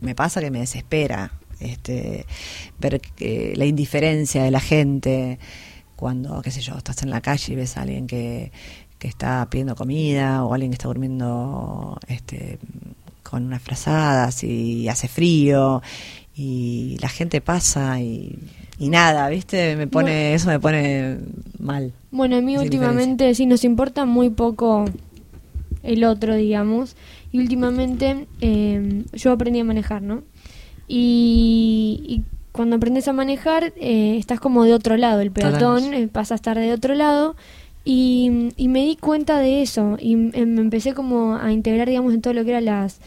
me 0.00 0.14
pasa 0.14 0.40
que 0.40 0.50
me 0.50 0.60
desespera 0.60 1.32
este, 1.60 2.26
ver 2.78 3.00
que 3.00 3.52
la 3.56 3.66
indiferencia 3.66 4.42
de 4.42 4.50
la 4.50 4.60
gente 4.60 5.38
cuando, 5.96 6.42
qué 6.42 6.50
sé 6.50 6.60
yo, 6.60 6.76
estás 6.76 7.02
en 7.02 7.10
la 7.10 7.20
calle 7.20 7.52
y 7.52 7.56
ves 7.56 7.76
a 7.76 7.82
alguien 7.82 8.06
que, 8.06 8.52
que 8.98 9.08
está 9.08 9.46
pidiendo 9.50 9.74
comida 9.76 10.44
o 10.44 10.54
alguien 10.54 10.70
que 10.70 10.76
está 10.76 10.88
durmiendo 10.88 11.98
este, 12.08 12.58
con 13.22 13.44
unas 13.44 13.62
frazadas 13.62 14.42
y 14.44 14.88
hace 14.88 15.08
frío 15.08 15.82
y 16.34 16.96
la 17.00 17.08
gente 17.08 17.40
pasa 17.40 18.00
y, 18.00 18.38
y 18.78 18.88
nada, 18.88 19.28
¿viste? 19.28 19.76
Me 19.76 19.86
pone, 19.86 20.12
Bueno. 20.12 20.34
eso 20.36 20.48
me 20.48 20.60
pone 20.60 21.18
mal. 21.58 21.92
Bueno, 22.10 22.36
a 22.36 22.40
mí 22.40 22.56
últimamente 22.56 23.34
sí 23.34 23.46
nos 23.46 23.64
importa 23.64 24.04
muy 24.04 24.30
poco 24.30 24.84
el 25.82 26.04
otro, 26.04 26.34
digamos. 26.34 26.96
Y 27.32 27.38
últimamente 27.40 28.26
eh, 28.40 29.04
yo 29.12 29.32
aprendí 29.32 29.60
a 29.60 29.64
manejar, 29.64 30.02
¿no? 30.02 30.22
Y, 30.88 32.02
y 32.06 32.22
cuando 32.52 32.76
aprendes 32.76 33.08
a 33.08 33.12
manejar, 33.12 33.72
eh, 33.76 34.16
estás 34.18 34.40
como 34.40 34.64
de 34.64 34.72
otro 34.72 34.96
lado. 34.96 35.20
El 35.20 35.30
peatón 35.30 35.92
eh, 35.92 36.08
pasa 36.08 36.34
a 36.34 36.36
estar 36.36 36.58
de 36.58 36.72
otro 36.72 36.94
lado. 36.94 37.36
Y, 37.88 38.48
y 38.56 38.66
me 38.68 38.84
di 38.84 38.96
cuenta 38.96 39.38
de 39.38 39.62
eso. 39.62 39.96
Y 40.00 40.16
me 40.16 40.60
empecé 40.60 40.92
como 40.92 41.36
a 41.36 41.52
integrar, 41.52 41.88
digamos, 41.88 42.12
en 42.12 42.20
todo 42.20 42.34
lo 42.34 42.44
que 42.44 42.50
eran 42.50 42.64
las 42.66 42.98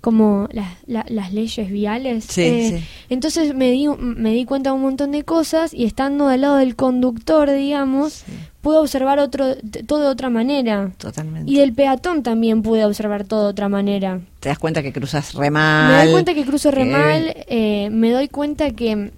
como 0.00 0.46
las, 0.52 0.68
la- 0.86 1.04
las 1.08 1.32
leyes 1.32 1.68
viales. 1.72 2.24
Sí, 2.24 2.42
Eh, 2.42 2.76
sí. 2.78 2.84
Entonces 3.10 3.52
me 3.52 3.72
di, 3.72 3.88
me 3.88 4.32
di 4.32 4.44
cuenta 4.44 4.70
de 4.70 4.76
un 4.76 4.82
montón 4.82 5.10
de 5.10 5.24
cosas 5.24 5.74
y 5.74 5.84
estando 5.86 6.28
del 6.28 6.42
lado 6.42 6.54
del 6.58 6.76
conductor, 6.76 7.50
digamos, 7.50 8.12
Sí. 8.12 8.32
pude 8.60 8.78
observar 8.78 9.18
otro, 9.18 9.56
todo 9.88 10.02
de 10.02 10.06
otra 10.06 10.30
manera. 10.30 10.92
Totalmente. 10.98 11.50
Y 11.50 11.56
del 11.56 11.72
peatón 11.72 12.22
también 12.22 12.62
pude 12.62 12.84
observar 12.84 13.24
todo 13.24 13.42
de 13.42 13.50
otra 13.50 13.68
manera. 13.68 14.20
Te 14.38 14.50
das 14.50 14.58
cuenta 14.60 14.84
que 14.84 14.92
cruzas 14.92 15.34
re 15.34 15.50
mal. 15.50 15.90
Me 15.96 16.04
doy 16.04 16.12
cuenta 16.12 16.32
que 16.34 16.44
cruzo 16.44 16.70
re 16.70 16.84
mal, 16.84 17.34
eh, 17.48 17.88
me 17.90 18.12
doy 18.12 18.28
cuenta 18.28 18.70
que, 18.70 19.10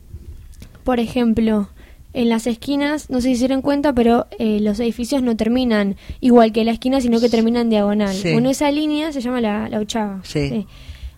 por 0.83 0.99
ejemplo, 0.99 1.69
en 2.13 2.29
las 2.29 2.47
esquinas, 2.47 3.09
no 3.11 3.21
sé 3.21 3.29
si 3.29 3.35
se 3.37 3.41
dieron 3.47 3.63
cuenta, 3.63 3.93
pero 3.93 4.27
eh, 4.39 4.59
los 4.61 4.81
edificios 4.81 5.23
no 5.23 5.37
terminan 5.37 5.97
igual 6.21 6.53
que 6.53 6.65
la 6.65 6.73
esquina, 6.73 7.01
sino 7.01 7.21
que 7.21 7.29
terminan 7.29 7.71
diagonal. 7.71 8.15
Sí. 8.15 8.33
Bueno, 8.33 8.51
esa 8.51 8.71
línea 8.71 9.13
se 9.13 9.21
llama 9.21 9.41
la, 9.41 9.69
la 9.69 9.79
ochava. 9.79 10.21
Sí. 10.25 10.67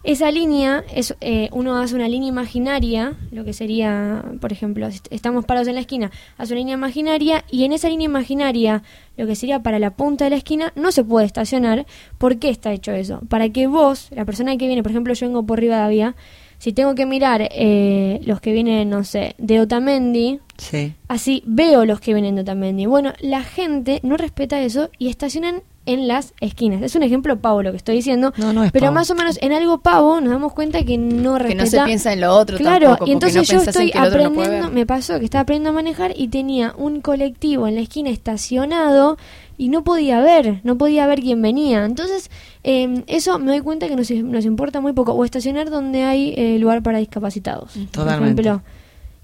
Esa 0.05 0.33
línea, 0.33 0.83
es, 0.93 1.15
eh, 1.21 1.49
uno 1.53 1.77
hace 1.77 1.95
una 1.95 2.09
línea 2.09 2.29
imaginaria, 2.29 3.15
lo 3.31 3.45
que 3.45 3.53
sería, 3.53 4.25
por 4.41 4.51
ejemplo, 4.53 4.91
si 4.91 4.97
est- 4.97 5.07
estamos 5.13 5.45
parados 5.45 5.69
en 5.69 5.77
la 5.77 5.81
esquina, 5.81 6.11
hace 6.39 6.55
una 6.55 6.59
línea 6.59 6.75
imaginaria 6.75 7.45
y 7.53 7.63
en 7.63 7.73
esa 7.73 7.89
línea 7.89 8.07
imaginaria, 8.07 8.83
lo 9.17 9.29
que 9.29 9.37
sería 9.37 9.63
para 9.63 9.79
la 9.79 9.93
punta 9.93 10.25
de 10.25 10.31
la 10.31 10.37
esquina, 10.37 10.73
no 10.75 10.91
se 10.91 11.05
puede 11.05 11.25
estacionar. 11.27 11.87
¿Por 12.19 12.39
qué 12.39 12.49
está 12.49 12.73
hecho 12.73 12.91
eso? 12.91 13.21
Para 13.29 13.49
que 13.51 13.69
vos, 13.69 14.09
la 14.11 14.25
persona 14.25 14.57
que 14.57 14.67
viene, 14.67 14.83
por 14.83 14.91
ejemplo, 14.91 15.15
yo 15.15 15.27
vengo 15.29 15.45
por 15.47 15.61
Rivadavia, 15.61 16.17
si 16.63 16.73
tengo 16.73 16.95
que 16.95 17.07
mirar 17.07 17.49
eh, 17.51 18.21
los 18.25 18.41
que 18.41 18.53
vienen, 18.53 18.89
no 18.89 19.03
sé, 19.03 19.35
de 19.39 19.61
Otamendi, 19.61 20.39
Sí. 20.59 20.95
así 21.09 21.43
veo 21.45 21.85
los 21.85 21.99
que 21.99 22.15
vienen 22.15 22.37
de 22.37 22.43
Otamendi. 22.43 22.87
Bueno, 22.87 23.13
la 23.19 23.43
gente 23.43 23.99
no 24.05 24.17
respeta 24.17 24.61
eso 24.61 24.89
y 24.97 25.09
estacionan 25.09 25.63
en 25.87 26.07
las 26.07 26.35
esquinas. 26.41 26.81
Es 26.83 26.95
un 26.95 27.03
ejemplo 27.03 27.41
pavo 27.41 27.65
lo 27.65 27.73
que 27.73 27.79
estoy 27.79 27.97
diciendo, 27.97 28.33
No, 28.37 28.53
no 28.53 28.63
es 28.63 28.71
pero 28.71 28.85
pavo. 28.87 28.95
más 28.95 29.11
o 29.11 29.17
menos 29.17 29.41
en 29.43 29.53
algo 29.53 29.79
pavo 29.79 30.21
nos 30.21 30.31
damos 30.31 30.53
cuenta 30.53 30.85
que 30.85 30.97
no 30.99 31.33
Que 31.37 31.43
respeta 31.43 31.65
no 31.65 31.71
se 31.71 31.83
piensa 31.85 32.13
en 32.13 32.21
lo 32.21 32.33
otro 32.33 32.57
Claro, 32.59 32.91
tampoco, 32.91 33.11
y 33.11 33.13
entonces 33.15 33.37
no 33.39 33.43
yo 33.57 33.63
en 33.65 33.69
estoy 33.69 33.91
que 33.91 33.99
aprendiendo, 33.99 34.71
me 34.71 34.87
pasó 34.87 35.19
que 35.19 35.25
estaba 35.25 35.43
aprendiendo 35.43 35.71
a 35.71 35.73
manejar 35.73 36.13
y 36.17 36.29
tenía 36.29 36.75
un 36.79 37.01
colectivo 37.01 37.67
en 37.67 37.75
la 37.75 37.81
esquina 37.81 38.11
estacionado 38.11 39.17
y 39.59 39.69
no 39.69 39.83
podía 39.83 40.21
ver, 40.21 40.61
no 40.63 40.79
podía 40.79 41.07
ver 41.09 41.21
quién 41.21 41.43
venía. 41.43 41.85
Entonces, 41.85 42.31
eh, 42.65 43.03
eso 43.07 43.39
me 43.39 43.47
doy 43.53 43.61
cuenta 43.61 43.89
que 43.89 43.97
nos, 43.97 44.11
nos 44.11 44.45
importa 44.45 44.81
muy 44.81 44.93
poco. 44.93 45.13
O 45.13 45.25
estacionar 45.25 45.71
donde 45.71 46.03
hay 46.05 46.35
eh, 46.37 46.59
lugar 46.59 46.83
para 46.83 46.99
discapacitados, 46.99 47.73
por 47.73 47.87
Totalmente. 47.87 48.43
ejemplo. 48.43 48.63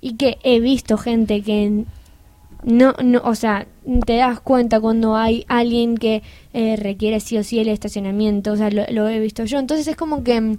Y 0.01 0.15
que 0.15 0.39
he 0.43 0.61
visto 0.61 0.97
gente 0.99 1.43
que 1.43 1.85
no, 2.65 2.95
no, 3.03 3.21
o 3.25 3.35
sea, 3.35 3.67
te 4.05 4.17
das 4.17 4.41
cuenta 4.41 4.81
cuando 4.81 5.17
hay 5.17 5.45
alguien 5.49 5.97
que 5.97 6.23
eh, 6.53 6.77
requiere 6.77 7.21
sí 7.21 7.39
o 7.39 7.45
sí 7.45 7.59
el 7.61 7.69
estacionamiento, 7.69 8.53
o 8.53 8.57
sea, 8.57 8.71
lo, 8.71 8.83
lo 8.91 9.09
he 9.09 9.21
visto 9.21 9.45
yo. 9.45 9.59
Entonces 9.59 9.87
es 9.87 9.97
como 9.97 10.25
que 10.25 10.41
mm, 10.41 10.57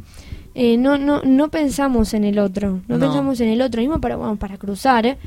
eh, 0.56 0.78
no, 0.78 0.98
no, 0.98 1.22
no 1.24 1.50
pensamos 1.50 2.14
en 2.14 2.24
el 2.24 2.40
otro, 2.40 2.82
no, 2.88 2.98
No. 2.98 3.00
pensamos 3.00 3.40
en 3.42 3.50
el 3.50 3.62
otro, 3.62 3.82
mismo 3.82 4.00
para, 4.00 4.16
bueno, 4.16 4.38
para 4.38 4.58
cruzar, 4.58 5.06
¿eh? 5.06 5.18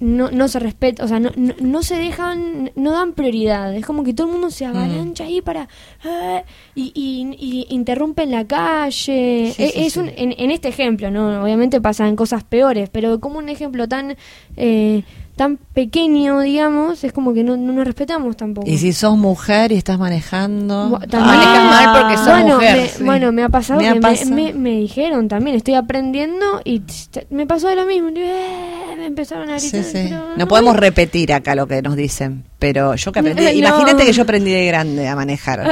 No, 0.00 0.30
no 0.30 0.48
se 0.48 0.58
respeta, 0.58 1.04
o 1.04 1.08
sea, 1.08 1.20
no, 1.20 1.30
no, 1.36 1.54
no 1.60 1.82
se 1.82 1.96
dejan, 1.96 2.72
no 2.74 2.90
dan 2.92 3.12
prioridad, 3.12 3.74
es 3.74 3.86
como 3.86 4.04
que 4.04 4.12
todo 4.14 4.26
el 4.26 4.32
mundo 4.32 4.48
Mm. 4.48 4.50
se 4.50 4.66
avalancha 4.66 5.24
ahí 5.24 5.40
para, 5.40 5.68
eh, 6.04 6.44
y, 6.74 6.92
y, 6.94 7.36
y 7.38 7.66
interrumpen 7.74 8.30
la 8.30 8.44
calle, 8.46 9.52
Sí, 9.52 9.52
sí, 9.56 9.72
es 9.86 9.92
sí. 9.94 9.98
un, 10.00 10.08
en, 10.08 10.34
en 10.36 10.50
este 10.50 10.68
ejemplo, 10.68 11.10
no, 11.10 11.42
obviamente 11.42 11.80
pasan 11.80 12.16
cosas 12.16 12.44
peores, 12.44 12.90
pero 12.90 13.20
como 13.20 13.38
un 13.38 13.48
ejemplo 13.48 13.88
tan, 13.88 14.16
eh, 14.56 15.02
tan 15.36 15.56
pequeño, 15.56 16.40
digamos, 16.40 17.02
es 17.02 17.12
como 17.12 17.34
que 17.34 17.42
no, 17.42 17.56
no 17.56 17.72
nos 17.72 17.84
respetamos 17.84 18.36
tampoco. 18.36 18.68
Y 18.68 18.78
si 18.78 18.92
sos 18.92 19.16
mujer 19.18 19.72
y 19.72 19.76
estás 19.76 19.98
manejando. 19.98 20.90
Bu- 20.90 20.98
Ah, 21.02 21.06
también- 21.08 21.36
Manejas 21.38 21.64
mal 21.64 22.00
porque 22.02 22.16
sos 22.16 22.26
bueno, 22.28 22.54
mujer, 22.54 22.76
Me, 22.76 22.88
sí. 22.88 23.02
Bueno, 23.04 23.32
me 23.32 23.42
ha 23.42 23.48
pasado 23.48 23.80
Me 23.80 23.88
que 23.88 23.94
me- 23.94 24.00
pasado. 24.00 24.30
Me, 24.30 24.52
me 24.54 24.70
dijeron 24.70 25.26
también, 25.28 25.56
estoy 25.56 25.74
aprendiendo 25.74 26.60
y 26.64 26.82
me 27.30 27.46
pasó 27.46 27.68
de 27.68 27.76
lo 27.76 27.84
mismo. 27.86 28.10
eh, 28.16 28.94
me 28.96 29.06
empezaron 29.06 29.50
a 29.50 29.58
gritar. 29.58 29.82
sí. 29.82 30.10
No 30.36 30.46
podemos 30.46 30.76
repetir 30.76 31.32
acá 31.32 31.54
lo 31.56 31.66
que 31.66 31.82
nos 31.82 31.96
dicen, 31.96 32.44
pero 32.60 32.94
yo 32.94 33.10
que 33.12 33.18
aprendí, 33.18 33.42
No. 33.44 33.50
imagínate 33.50 34.06
que 34.06 34.12
yo 34.12 34.22
aprendí 34.22 34.52
de 34.52 34.66
grande 34.66 35.08
a 35.08 35.16
manejar. 35.16 35.62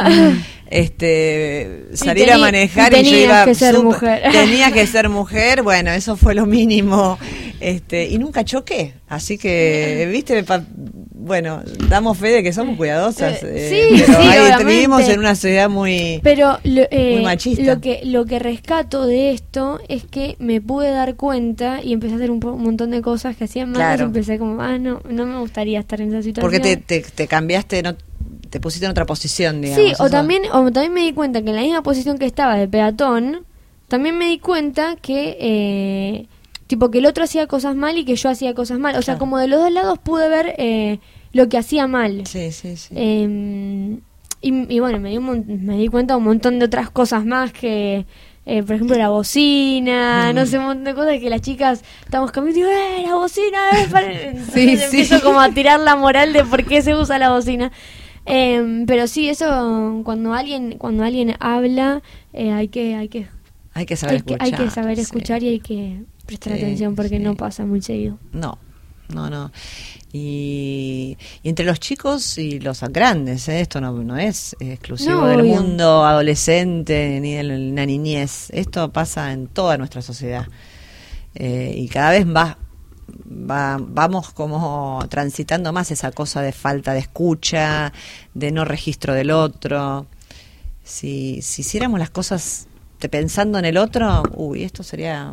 Este, 0.68 1.84
salir 1.94 2.32
a 2.32 2.38
manejar 2.38 2.94
y 2.94 3.00
y, 3.00 3.04
yo 3.10 3.16
iba 3.18 3.44
que 3.44 3.54
ser 3.54 3.78
mujer. 3.78 4.22
tenía 4.32 4.72
que 4.72 4.86
ser 4.86 5.08
mujer, 5.10 5.62
bueno, 5.62 5.90
eso 5.92 6.16
fue 6.16 6.34
lo 6.34 6.46
mínimo. 6.46 7.18
Este, 7.62 8.08
y 8.08 8.18
nunca 8.18 8.44
choqué, 8.44 8.94
así 9.08 9.38
que, 9.38 10.08
viste, 10.10 10.44
bueno, 11.14 11.62
damos 11.88 12.18
fe 12.18 12.30
de 12.30 12.42
que 12.42 12.52
somos 12.52 12.76
cuidadosas, 12.76 13.42
Eh, 13.44 13.52
eh, 13.54 13.96
sí, 13.96 14.04
pero 14.06 14.58
sí, 14.58 14.64
vivimos 14.64 15.08
en 15.08 15.20
una 15.20 15.36
sociedad 15.36 15.70
muy 15.70 16.20
Pero 16.24 16.58
lo, 16.64 16.82
eh, 16.90 17.12
Muy 17.14 17.24
machista. 17.24 17.62
lo 17.62 17.80
que 17.80 18.00
lo 18.04 18.26
que 18.26 18.40
rescato 18.40 19.06
de 19.06 19.30
esto 19.30 19.78
es 19.88 20.04
que 20.04 20.34
me 20.40 20.60
pude 20.60 20.90
dar 20.90 21.14
cuenta 21.14 21.80
y 21.82 21.92
empecé 21.92 22.14
a 22.14 22.16
hacer 22.16 22.30
un, 22.32 22.40
montón 22.40 22.90
de 22.90 23.00
cosas 23.00 23.36
que 23.36 23.44
hacían 23.44 23.70
mal 23.70 23.76
Claro. 23.76 24.02
y 24.02 24.06
empecé 24.06 24.38
como, 24.38 24.60
ah, 24.60 24.78
no, 24.78 25.00
no 25.08 25.26
me 25.26 25.38
gustaría 25.38 25.78
estar 25.78 26.00
en 26.00 26.08
esa 26.08 26.22
situación. 26.22 26.42
porque 26.42 26.58
te, 26.58 26.76
te, 26.76 27.00
te 27.02 27.28
cambiaste, 27.28 27.82
no, 27.82 27.94
te 28.50 28.60
pusiste 28.60 28.84
en 28.84 28.90
otra 28.90 29.06
posición, 29.06 29.60
digamos. 29.62 29.84
Sí, 29.84 29.94
o 29.98 30.10
también, 30.10 30.42
o 30.52 30.70
también 30.70 30.92
me 30.92 31.00
di 31.00 31.12
cuenta 31.12 31.42
que 31.42 31.50
en 31.50 31.56
la 31.56 31.62
misma 31.62 31.82
posición 31.82 32.18
que 32.18 32.26
estaba 32.26 32.56
de 32.56 32.68
peatón, 32.68 33.46
también 33.88 34.18
me 34.18 34.26
di 34.26 34.38
cuenta 34.38 34.96
que, 34.96 35.36
eh, 35.40 36.26
tipo, 36.72 36.90
que 36.90 36.98
el 37.00 37.06
otro 37.06 37.24
hacía 37.24 37.46
cosas 37.46 37.76
mal 37.76 37.98
y 37.98 38.06
que 38.06 38.16
yo 38.16 38.30
hacía 38.30 38.54
cosas 38.54 38.78
mal. 38.78 38.96
O 38.96 39.02
sea, 39.02 39.18
como 39.18 39.36
de 39.36 39.46
los 39.46 39.60
dos 39.60 39.70
lados 39.70 39.98
pude 39.98 40.26
ver 40.30 40.54
eh, 40.56 41.00
lo 41.34 41.46
que 41.50 41.58
hacía 41.58 41.86
mal. 41.86 42.22
Sí, 42.26 42.50
sí, 42.50 42.78
sí. 42.78 42.94
Eh, 42.96 43.98
y, 44.40 44.74
y 44.74 44.80
bueno, 44.80 44.98
me 44.98 45.10
di, 45.10 45.18
un 45.18 45.44
me 45.66 45.76
di 45.76 45.88
cuenta 45.88 46.14
de 46.14 46.18
un 46.18 46.24
montón 46.24 46.58
de 46.58 46.64
otras 46.64 46.88
cosas 46.88 47.26
más 47.26 47.52
que, 47.52 48.06
eh, 48.46 48.62
por 48.62 48.76
ejemplo, 48.76 48.96
la 48.96 49.10
bocina, 49.10 50.30
Mm. 50.32 50.34
no 50.34 50.46
sé, 50.46 50.58
un 50.58 50.64
montón 50.64 50.84
de 50.84 50.94
cosas 50.94 51.20
que 51.20 51.28
las 51.28 51.42
chicas 51.42 51.84
estamos 52.06 52.32
caminando 52.32 52.58
y 52.58 52.62
digo, 52.62 52.72
¡eh, 52.74 53.04
la 53.06 53.14
bocina! 53.16 53.58
eh, 53.74 53.86
para-". 53.92 54.32
Sí, 54.54 54.76
sí. 54.78 54.82
empiezo 54.84 55.20
como 55.22 55.40
a 55.42 55.50
tirar 55.50 55.78
la 55.78 55.94
moral 55.94 56.32
de 56.32 56.42
por 56.44 56.64
qué 56.64 56.80
se 56.80 56.94
usa 56.94 57.18
la 57.18 57.28
bocina. 57.32 57.70
Eh, 58.24 58.84
pero 58.86 59.06
sí, 59.08 59.28
eso, 59.28 60.00
cuando 60.04 60.32
alguien 60.32 60.78
cuando 60.78 61.04
alguien 61.04 61.34
habla, 61.38 62.00
eh, 62.32 62.50
hay 62.52 62.68
que 62.68 62.94
hay 62.94 63.08
que 63.08 63.26
hay 63.74 63.84
que 63.86 63.96
saber 63.96 64.16
hay 64.16 64.22
que, 64.22 64.34
escuchar. 64.34 64.60
hay 64.60 64.64
que 64.66 64.70
saber 64.70 64.96
sí. 64.96 65.02
escuchar 65.02 65.42
y 65.42 65.48
hay 65.48 65.60
que 65.60 66.02
prestar 66.38 66.54
Sí, 66.54 66.62
atención 66.62 66.94
porque 66.94 67.18
sí. 67.18 67.18
no 67.18 67.34
pasa 67.36 67.64
muy 67.64 67.82
seguido. 67.82 68.18
No, 68.32 68.58
no, 69.08 69.28
no. 69.30 69.50
Y, 70.12 71.16
y 71.42 71.48
entre 71.48 71.64
los 71.64 71.80
chicos 71.80 72.36
y 72.38 72.60
los 72.60 72.82
grandes, 72.82 73.48
¿eh? 73.48 73.60
esto 73.60 73.80
no, 73.80 73.92
no 73.92 74.16
es 74.16 74.54
exclusivo 74.60 75.22
No, 75.22 75.26
del 75.26 75.40
obvio. 75.40 75.54
mundo 75.62 76.04
adolescente 76.04 77.18
ni 77.20 77.34
de 77.34 77.42
la 77.42 77.86
niñez. 77.86 78.48
Esto 78.50 78.92
pasa 78.92 79.32
en 79.32 79.46
toda 79.46 79.78
nuestra 79.78 80.02
sociedad. 80.02 80.46
Eh, 81.34 81.74
y 81.76 81.88
cada 81.88 82.10
vez 82.10 82.26
va, 82.26 82.58
va, 83.50 83.78
vamos 83.80 84.32
como 84.32 85.02
transitando 85.08 85.72
más 85.72 85.90
esa 85.90 86.12
cosa 86.12 86.42
de 86.42 86.52
falta 86.52 86.92
de 86.92 87.00
escucha, 87.00 87.92
de 88.34 88.52
no 88.52 88.64
registro 88.66 89.14
del 89.14 89.30
otro. 89.30 90.06
Si, 90.84 91.40
si 91.42 91.62
hiciéramos 91.62 91.98
las 92.00 92.10
cosas 92.10 92.66
pensando 93.10 93.58
en 93.58 93.64
el 93.64 93.78
otro, 93.78 94.22
uy, 94.34 94.62
esto 94.62 94.82
sería, 94.82 95.32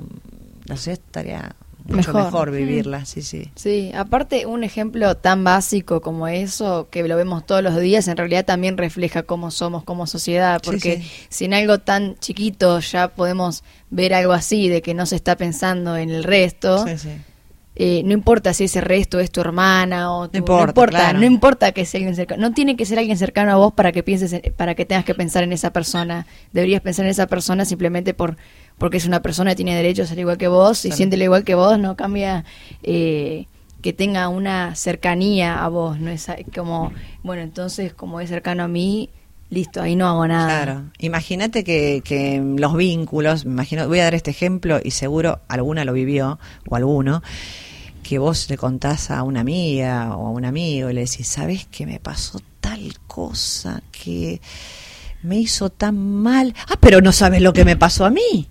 la 0.69 0.77
sociedad 0.77 0.99
estaría 1.05 1.55
mucho 1.86 2.13
Mejor. 2.13 2.23
mejor, 2.23 2.51
vivirla, 2.51 3.05
sí, 3.05 3.21
sí. 3.21 3.51
Sí, 3.55 3.91
aparte 3.95 4.45
un 4.45 4.63
ejemplo 4.63 5.15
tan 5.15 5.43
básico 5.43 6.01
como 6.01 6.27
eso, 6.27 6.88
que 6.91 7.08
lo 7.08 7.15
vemos 7.15 7.45
todos 7.45 7.63
los 7.63 7.79
días, 7.79 8.08
en 8.08 8.15
realidad 8.15 8.45
también 8.45 8.77
refleja 8.77 9.23
cómo 9.23 9.49
somos 9.49 9.84
como 9.84 10.05
sociedad, 10.05 10.62
porque 10.63 11.01
sí. 11.01 11.12
si 11.29 11.45
en 11.45 11.55
algo 11.55 11.79
tan 11.79 12.15
chiquito 12.19 12.79
ya 12.79 13.08
podemos 13.08 13.63
ver 13.89 14.13
algo 14.13 14.34
así, 14.34 14.69
de 14.69 14.82
que 14.82 14.93
no 14.93 15.05
se 15.05 15.15
está 15.15 15.36
pensando 15.36 15.97
en 15.97 16.12
el 16.12 16.23
resto, 16.23 16.86
Sí, 16.88 16.97
sí. 16.97 17.10
Eh, 17.75 18.01
no 18.03 18.13
importa 18.13 18.53
si 18.53 18.65
ese 18.65 18.82
resto 18.82 19.19
es 19.19 19.32
tu 19.32 19.39
hermana 19.41 20.12
o 20.13 20.29
tu, 20.29 20.38
importa, 20.38 20.73
claro. 20.88 21.19
no 21.19 21.25
importa 21.25 21.71
que 21.71 21.86
sea 21.86 21.99
alguien 21.99 22.15
cercano, 22.15 22.41
no 22.41 22.53
tiene 22.53 22.75
que 22.75 22.86
ser 22.86 22.99
alguien 22.99 23.17
cercano 23.17 23.51
a 23.51 23.55
vos 23.55 23.73
para 23.73 23.91
que 23.91 24.03
pienses, 24.03 24.34
en- 24.34 24.53
para 24.58 24.75
que 24.75 24.86
tengas 24.86 25.05
que 25.05 25.15
pensar 25.15 25.43
en 25.43 25.53
esa 25.53 25.71
persona. 25.71 26.25
Deberías 26.51 26.82
pensar 26.82 27.05
en 27.05 27.12
esa 27.12 27.27
persona 27.27 27.65
simplemente 27.65 28.13
por 28.13 28.36
porque 28.77 28.97
es 28.97 29.05
una 29.05 29.21
persona 29.21 29.51
y 29.51 29.55
tiene 29.55 29.75
derechos 29.75 30.10
al 30.12 30.19
igual 30.19 30.38
que 30.38 30.47
vos 30.47 30.84
y 30.86 30.89
Claro. 30.89 30.97
siente 30.97 31.17
igual 31.17 31.43
que 31.43 31.53
vos, 31.55 31.77
no 31.79 31.95
cambia 31.97 32.45
eh, 32.84 33.45
que 33.82 33.93
tenga 33.93 34.27
una 34.29 34.75
cercanía 34.75 35.63
a 35.63 35.67
vos, 35.69 35.99
no 35.99 36.10
es 36.12 36.27
como 36.55 36.91
bueno 37.23 37.41
entonces 37.41 37.93
como 37.93 38.19
es 38.19 38.29
cercano 38.29 38.63
a 38.63 38.67
mí, 38.67 39.10
listo, 39.49 39.81
ahí 39.81 39.95
no 39.95 40.07
hago 40.07 40.27
nada. 40.27 40.63
Claro. 40.63 40.83
Imagínate 40.99 41.63
que, 41.63 42.01
que 42.03 42.41
los 42.57 42.75
vínculos, 42.75 43.45
imagino, 43.45 43.88
voy 43.88 43.99
a 43.99 44.03
dar 44.05 44.15
este 44.15 44.31
ejemplo 44.31 44.79
y 44.83 44.91
seguro 44.91 45.39
alguna 45.47 45.85
lo 45.85 45.93
vivió 45.93 46.39
o 46.67 46.75
alguno, 46.75 47.21
que 48.03 48.17
vos 48.19 48.49
le 48.49 48.57
contás 48.57 49.12
a 49.12 49.23
una 49.23 49.41
amiga 49.41 50.15
o 50.15 50.27
a 50.27 50.29
un 50.31 50.45
amigo 50.45 50.89
y 50.89 50.93
le 50.93 51.01
decís, 51.01 51.27
¿sabes 51.27 51.67
que 51.69 51.85
me 51.85 51.99
pasó 51.99 52.39
tal 52.59 52.93
cosa 53.07 53.81
que 53.91 54.41
me 55.23 55.38
hizo 55.38 55.69
tan 55.69 55.95
mal? 55.97 56.53
Ah, 56.67 56.77
pero 56.79 57.01
no 57.01 57.12
sabes 57.12 57.41
lo 57.41 57.53
que 57.53 57.65
me 57.65 57.75
pasó 57.75 58.05
a 58.05 58.09
mí. 58.09 58.47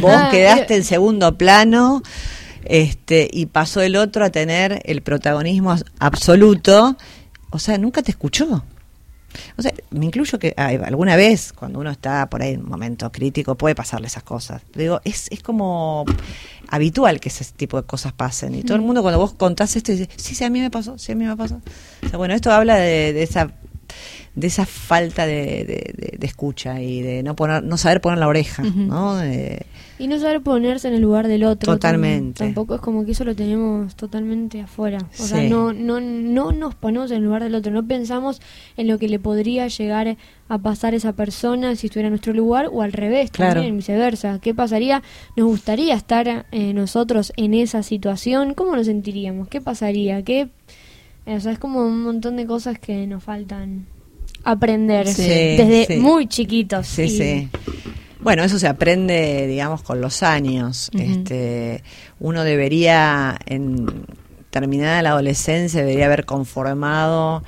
Vos 0.00 0.12
Ah, 0.14 0.28
quedaste 0.30 0.76
en 0.76 0.84
segundo 0.84 1.36
plano 1.38 2.02
este 2.64 3.28
y 3.32 3.46
pasó 3.46 3.80
el 3.80 3.96
otro 3.96 4.24
a 4.24 4.30
tener 4.30 4.82
el 4.84 5.02
protagonismo 5.02 5.74
absoluto. 5.98 6.96
O 7.50 7.58
sea, 7.58 7.78
nunca 7.78 8.02
te 8.02 8.10
escuchó. 8.10 8.64
O 9.56 9.62
sea, 9.62 9.72
me 9.90 10.06
incluyo 10.06 10.38
que 10.38 10.54
ay, 10.56 10.78
alguna 10.84 11.16
vez, 11.16 11.52
cuando 11.52 11.80
uno 11.80 11.90
está 11.90 12.28
por 12.28 12.42
ahí 12.42 12.54
en 12.54 12.62
un 12.62 12.68
momento 12.68 13.10
crítico, 13.12 13.56
puede 13.56 13.74
pasarle 13.74 14.06
esas 14.06 14.22
cosas. 14.22 14.62
Digo, 14.74 15.00
es, 15.04 15.28
es 15.30 15.42
como 15.42 16.04
habitual 16.68 17.20
que 17.20 17.28
ese 17.28 17.44
tipo 17.56 17.80
de 17.80 17.86
cosas 17.86 18.12
pasen. 18.12 18.54
Y 18.54 18.62
todo 18.62 18.76
el 18.76 18.82
mundo 18.82 19.02
cuando 19.02 19.18
vos 19.18 19.34
contás 19.34 19.76
esto 19.76 19.92
dice, 19.92 20.08
sí, 20.16 20.34
sí, 20.34 20.44
a 20.44 20.50
mí 20.50 20.60
me 20.60 20.70
pasó, 20.70 20.98
sí, 20.98 21.12
a 21.12 21.14
mí 21.14 21.24
me 21.24 21.36
pasó. 21.36 21.60
O 22.04 22.08
sea, 22.08 22.18
bueno, 22.18 22.34
esto 22.34 22.50
habla 22.50 22.76
de, 22.76 23.12
de 23.12 23.22
esa 23.22 23.52
de 24.34 24.46
esa 24.46 24.64
falta 24.64 25.26
de, 25.26 25.64
de- 26.18 26.26
escucha 26.26 26.80
y 26.80 27.02
de 27.02 27.22
no 27.22 27.34
poner 27.36 27.62
no 27.64 27.76
saber 27.76 28.00
poner 28.00 28.18
la 28.18 28.28
oreja. 28.28 28.62
¿no? 28.62 29.16
De- 29.16 29.66
Y 29.98 30.06
no 30.06 30.18
saber 30.18 30.40
ponerse 30.40 30.88
en 30.88 30.94
el 30.94 31.00
lugar 31.02 31.28
del 31.28 31.44
otro. 31.44 31.72
Totalmente. 31.74 32.38
también. 32.38 32.54
Tampoco 32.54 32.76
es 32.76 32.80
como 32.80 33.04
que 33.04 33.12
eso 33.12 33.24
lo 33.24 33.34
tenemos 33.34 33.94
totalmente 33.96 34.60
afuera. 34.62 34.98
O 35.18 35.22
sea, 35.22 35.42
no, 35.50 35.72
no, 35.74 36.00
no 36.00 36.52
nos 36.52 36.74
ponemos 36.74 37.10
en 37.10 37.18
el 37.18 37.24
lugar 37.24 37.42
del 37.42 37.54
otro. 37.56 37.72
No 37.72 37.86
pensamos 37.86 38.40
en 38.78 38.86
lo 38.88 38.98
que 38.98 39.08
le 39.08 39.18
podría 39.18 39.66
llegar 39.68 40.16
a 40.48 40.58
pasar 40.58 40.94
esa 40.94 41.12
persona 41.12 41.74
si 41.76 41.88
estuviera 41.88 42.06
en 42.06 42.12
nuestro 42.12 42.32
lugar 42.32 42.68
o 42.72 42.80
al 42.82 42.92
revés, 42.92 43.30
Claro. 43.32 43.54
también, 43.54 43.76
viceversa. 43.76 44.38
¿Qué 44.40 44.54
pasaría? 44.54 45.02
¿Nos 45.36 45.46
gustaría 45.46 45.94
estar 45.94 46.46
eh, 46.52 46.72
nosotros 46.72 47.32
en 47.36 47.52
esa 47.54 47.82
situación? 47.82 48.54
¿Cómo 48.54 48.76
nos 48.76 48.86
sentiríamos? 48.86 49.48
¿Qué 49.48 49.60
pasaría? 49.60 50.22
¿Qué... 50.22 50.48
O 51.26 51.38
sea, 51.40 51.52
es 51.52 51.58
como 51.58 51.80
un 51.86 52.02
montón 52.02 52.36
de 52.36 52.46
cosas 52.46 52.78
que 52.78 53.06
nos 53.06 53.22
faltan 53.22 53.86
aprender 54.44 55.06
Sí, 55.08 55.22
desde 55.22 55.86
sí. 55.86 55.96
muy 55.96 56.26
chiquitos. 56.26 56.86
Sí, 56.86 57.02
Y- 57.02 57.08
sí. 57.18 57.48
Bueno, 58.20 58.44
eso 58.44 58.58
se 58.60 58.68
aprende, 58.68 59.46
digamos, 59.48 59.82
con 59.82 60.00
los 60.00 60.22
años. 60.22 60.90
Este, 60.96 61.82
uno 62.20 62.44
debería, 62.44 63.36
en 63.46 64.06
terminada 64.50 65.02
la 65.02 65.10
adolescencia, 65.10 65.80
debería 65.80 66.06
haber 66.06 66.24
conformado 66.24 67.42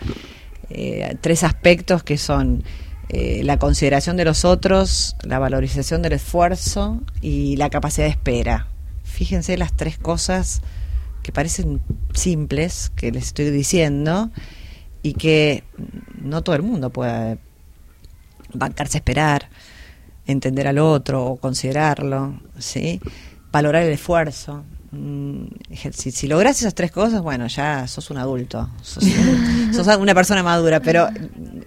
eh, 0.71 1.17
tres 1.21 1.45
aspectos 1.45 2.03
que 2.03 2.19
son 2.19 2.65
eh, 3.09 3.43
la 3.45 3.59
consideración 3.59 4.17
de 4.17 4.25
los 4.25 4.45
otros, 4.45 5.15
la 5.23 5.39
valorización 5.39 6.03
del 6.03 6.15
esfuerzo 6.15 7.01
y 7.21 7.55
la 7.57 7.71
capacidad 7.71 8.07
de 8.07 8.11
espera. 8.11 8.67
Fíjense 9.05 9.57
las 9.57 9.73
tres 9.75 9.97
cosas 9.97 10.61
que 11.23 11.31
parecen 11.31 11.81
simples, 12.15 12.91
que 12.97 13.13
les 13.13 13.27
estoy 13.29 13.51
diciendo, 13.51 14.31
y 15.05 15.13
que 15.13 15.63
no 16.21 16.43
todo 16.43 16.57
el 16.57 16.63
mundo 16.63 16.89
puede 16.91 17.39
bancarse 18.55 18.97
a 18.97 19.01
esperar, 19.01 19.49
entender 20.27 20.67
al 20.67 20.79
otro 20.79 21.25
o 21.27 21.37
considerarlo, 21.37 22.41
¿sí? 22.59 23.01
valorar 23.53 23.83
el 23.83 23.93
esfuerzo. 23.93 24.65
Mm, 24.93 25.45
Si, 25.93 26.11
si 26.11 26.27
logras 26.27 26.59
esas 26.61 26.75
tres 26.75 26.91
cosas, 26.91 27.21
bueno, 27.21 27.47
ya 27.49 27.87
sos 27.87 28.11
un 28.11 28.17
adulto, 28.17 28.71
sos, 28.81 29.05
sos 29.73 29.87
una 29.99 30.15
persona 30.15 30.43
madura, 30.43 30.81
pero 30.81 31.09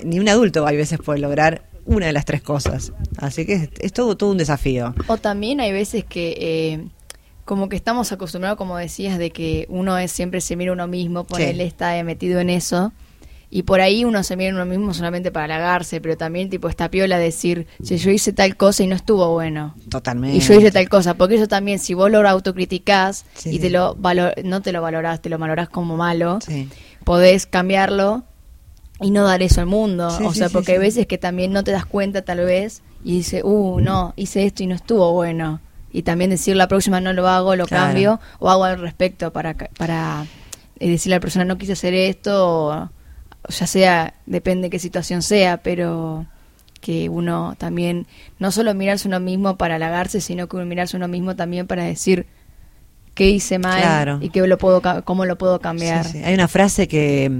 ni 0.04 0.20
un 0.20 0.28
adulto 0.30 0.66
hay 0.66 0.76
veces 0.78 0.98
puede 1.00 1.20
lograr 1.20 1.62
una 1.86 2.08
de 2.08 2.14
las 2.14 2.26
tres 2.26 2.42
cosas. 2.42 2.92
Así 3.18 3.46
que 3.46 3.54
es, 3.54 3.70
es 3.80 3.94
todo, 3.94 4.18
todo 4.18 4.32
un 4.32 4.38
desafío. 4.38 4.96
O 5.08 5.18
también 5.18 5.60
hay 5.62 5.72
veces 5.72 6.04
que 6.06 6.36
eh, 6.40 6.88
como 7.46 7.70
que 7.70 7.76
estamos 7.76 8.12
acostumbrados, 8.12 8.58
como 8.58 8.78
decías, 8.78 9.18
de 9.20 9.30
que 9.30 9.68
uno 9.70 9.98
es 10.00 10.12
siempre 10.12 10.42
se 10.42 10.56
mira 10.56 10.72
a 10.72 10.74
uno 10.74 10.88
mismo, 10.88 11.24
ponele 11.26 11.64
Sí. 11.64 11.68
está 11.68 12.04
metido 12.04 12.40
en 12.40 12.50
eso. 12.50 12.92
Y 13.50 13.64
por 13.64 13.80
ahí 13.80 14.04
uno 14.04 14.24
se 14.24 14.36
mira 14.36 14.54
uno 14.54 14.66
mismo 14.66 14.94
solamente 14.94 15.32
para 15.32 15.46
halagarse, 15.46 16.02
pero 16.02 16.18
también 16.18 16.50
tipo 16.50 16.68
esta 16.68 16.92
piola 16.92 17.18
decir, 17.18 17.66
si 17.82 17.98
yo 17.98 18.12
hice 18.12 18.34
tal 18.34 18.58
cosa 18.58 18.84
y 18.84 18.88
no 18.88 18.96
estuvo 18.96 19.32
bueno. 19.32 19.74
Totalmente. 19.90 20.36
Y 20.36 20.42
yo 20.42 20.54
hice 20.56 20.70
tal 20.72 20.90
cosa, 20.90 21.14
porque 21.14 21.36
eso 21.36 21.48
también, 21.48 21.80
si 21.80 21.94
vos 21.94 22.12
lo 22.12 22.28
autocriticás 22.28 23.26
Sí, 23.36 23.52
y 23.56 23.60
te 23.60 23.70
lo 23.70 23.96
valo- 23.96 24.34
no 24.44 24.62
te 24.62 24.74
lo 24.74 24.82
valorás, 24.82 25.22
te 25.22 25.30
lo 25.30 25.38
valorás 25.38 25.70
como 25.70 25.96
malo, 25.96 26.40
Sí. 26.42 26.68
podés 27.06 27.46
cambiarlo 27.46 28.24
y 29.00 29.12
no 29.12 29.24
dar 29.24 29.42
eso 29.42 29.62
al 29.62 29.68
mundo. 29.68 30.10
Sí, 30.18 30.26
o 30.26 30.34
sea, 30.34 30.50
porque 30.50 30.74
hay 30.74 30.80
veces 30.80 31.08
que 31.08 31.18
también 31.18 31.54
no 31.54 31.64
te 31.64 31.72
das 31.72 31.86
cuenta 31.86 32.24
tal 32.24 32.40
vez 32.40 32.82
y 33.06 33.14
dices, 33.20 33.44
uh, 33.46 33.80
no, 33.80 34.14
hice 34.18 34.44
esto 34.46 34.64
y 34.64 34.68
no 34.68 34.76
estuvo 34.76 35.14
bueno. 35.14 35.62
Y 35.94 36.02
también 36.02 36.32
decir 36.32 36.58
la 36.58 36.68
próxima 36.68 37.00
no 37.00 37.14
lo 37.14 37.30
hago, 37.30 37.56
lo 37.56 37.66
Claro. 37.66 37.86
cambio 37.86 38.20
o 38.40 38.50
hago 38.50 38.66
al 38.66 38.80
respecto 38.80 39.32
para, 39.32 39.54
para 39.78 40.26
eh, 40.80 40.90
decirle 40.90 41.16
a 41.16 41.18
la 41.20 41.22
persona 41.22 41.46
no 41.46 41.58
quise 41.58 41.72
hacer 41.72 41.94
esto, 41.94 42.68
o 42.68 42.90
ya 43.50 43.68
sea, 43.68 44.14
depende 44.26 44.70
qué 44.70 44.80
situación 44.80 45.22
sea, 45.22 45.58
pero 45.58 46.26
que 46.82 47.10
uno 47.10 47.56
también 47.58 48.06
no 48.40 48.52
solo 48.52 48.74
mirarse 48.74 49.08
uno 49.08 49.20
mismo 49.20 49.58
para 49.58 49.76
halagarse, 49.76 50.22
sino 50.22 50.48
que 50.48 50.56
uno 50.58 50.66
mirarse 50.66 50.96
uno 50.98 51.08
mismo 51.08 51.36
también 51.36 51.68
para 51.68 51.84
decir 51.84 52.28
qué 53.16 53.30
hice 53.30 53.58
mal 53.58 53.82
Claro. 53.82 54.20
y 54.22 54.30
qué 54.30 54.46
lo 54.46 54.58
puedo 54.58 54.82
cómo 55.04 55.26
lo 55.26 55.38
puedo 55.38 55.60
cambiar. 55.60 56.06
Sí, 56.06 56.14
sí. 56.20 56.24
Hay 56.24 56.34
una 56.36 56.48
frase 56.48 56.88
que, 56.88 57.32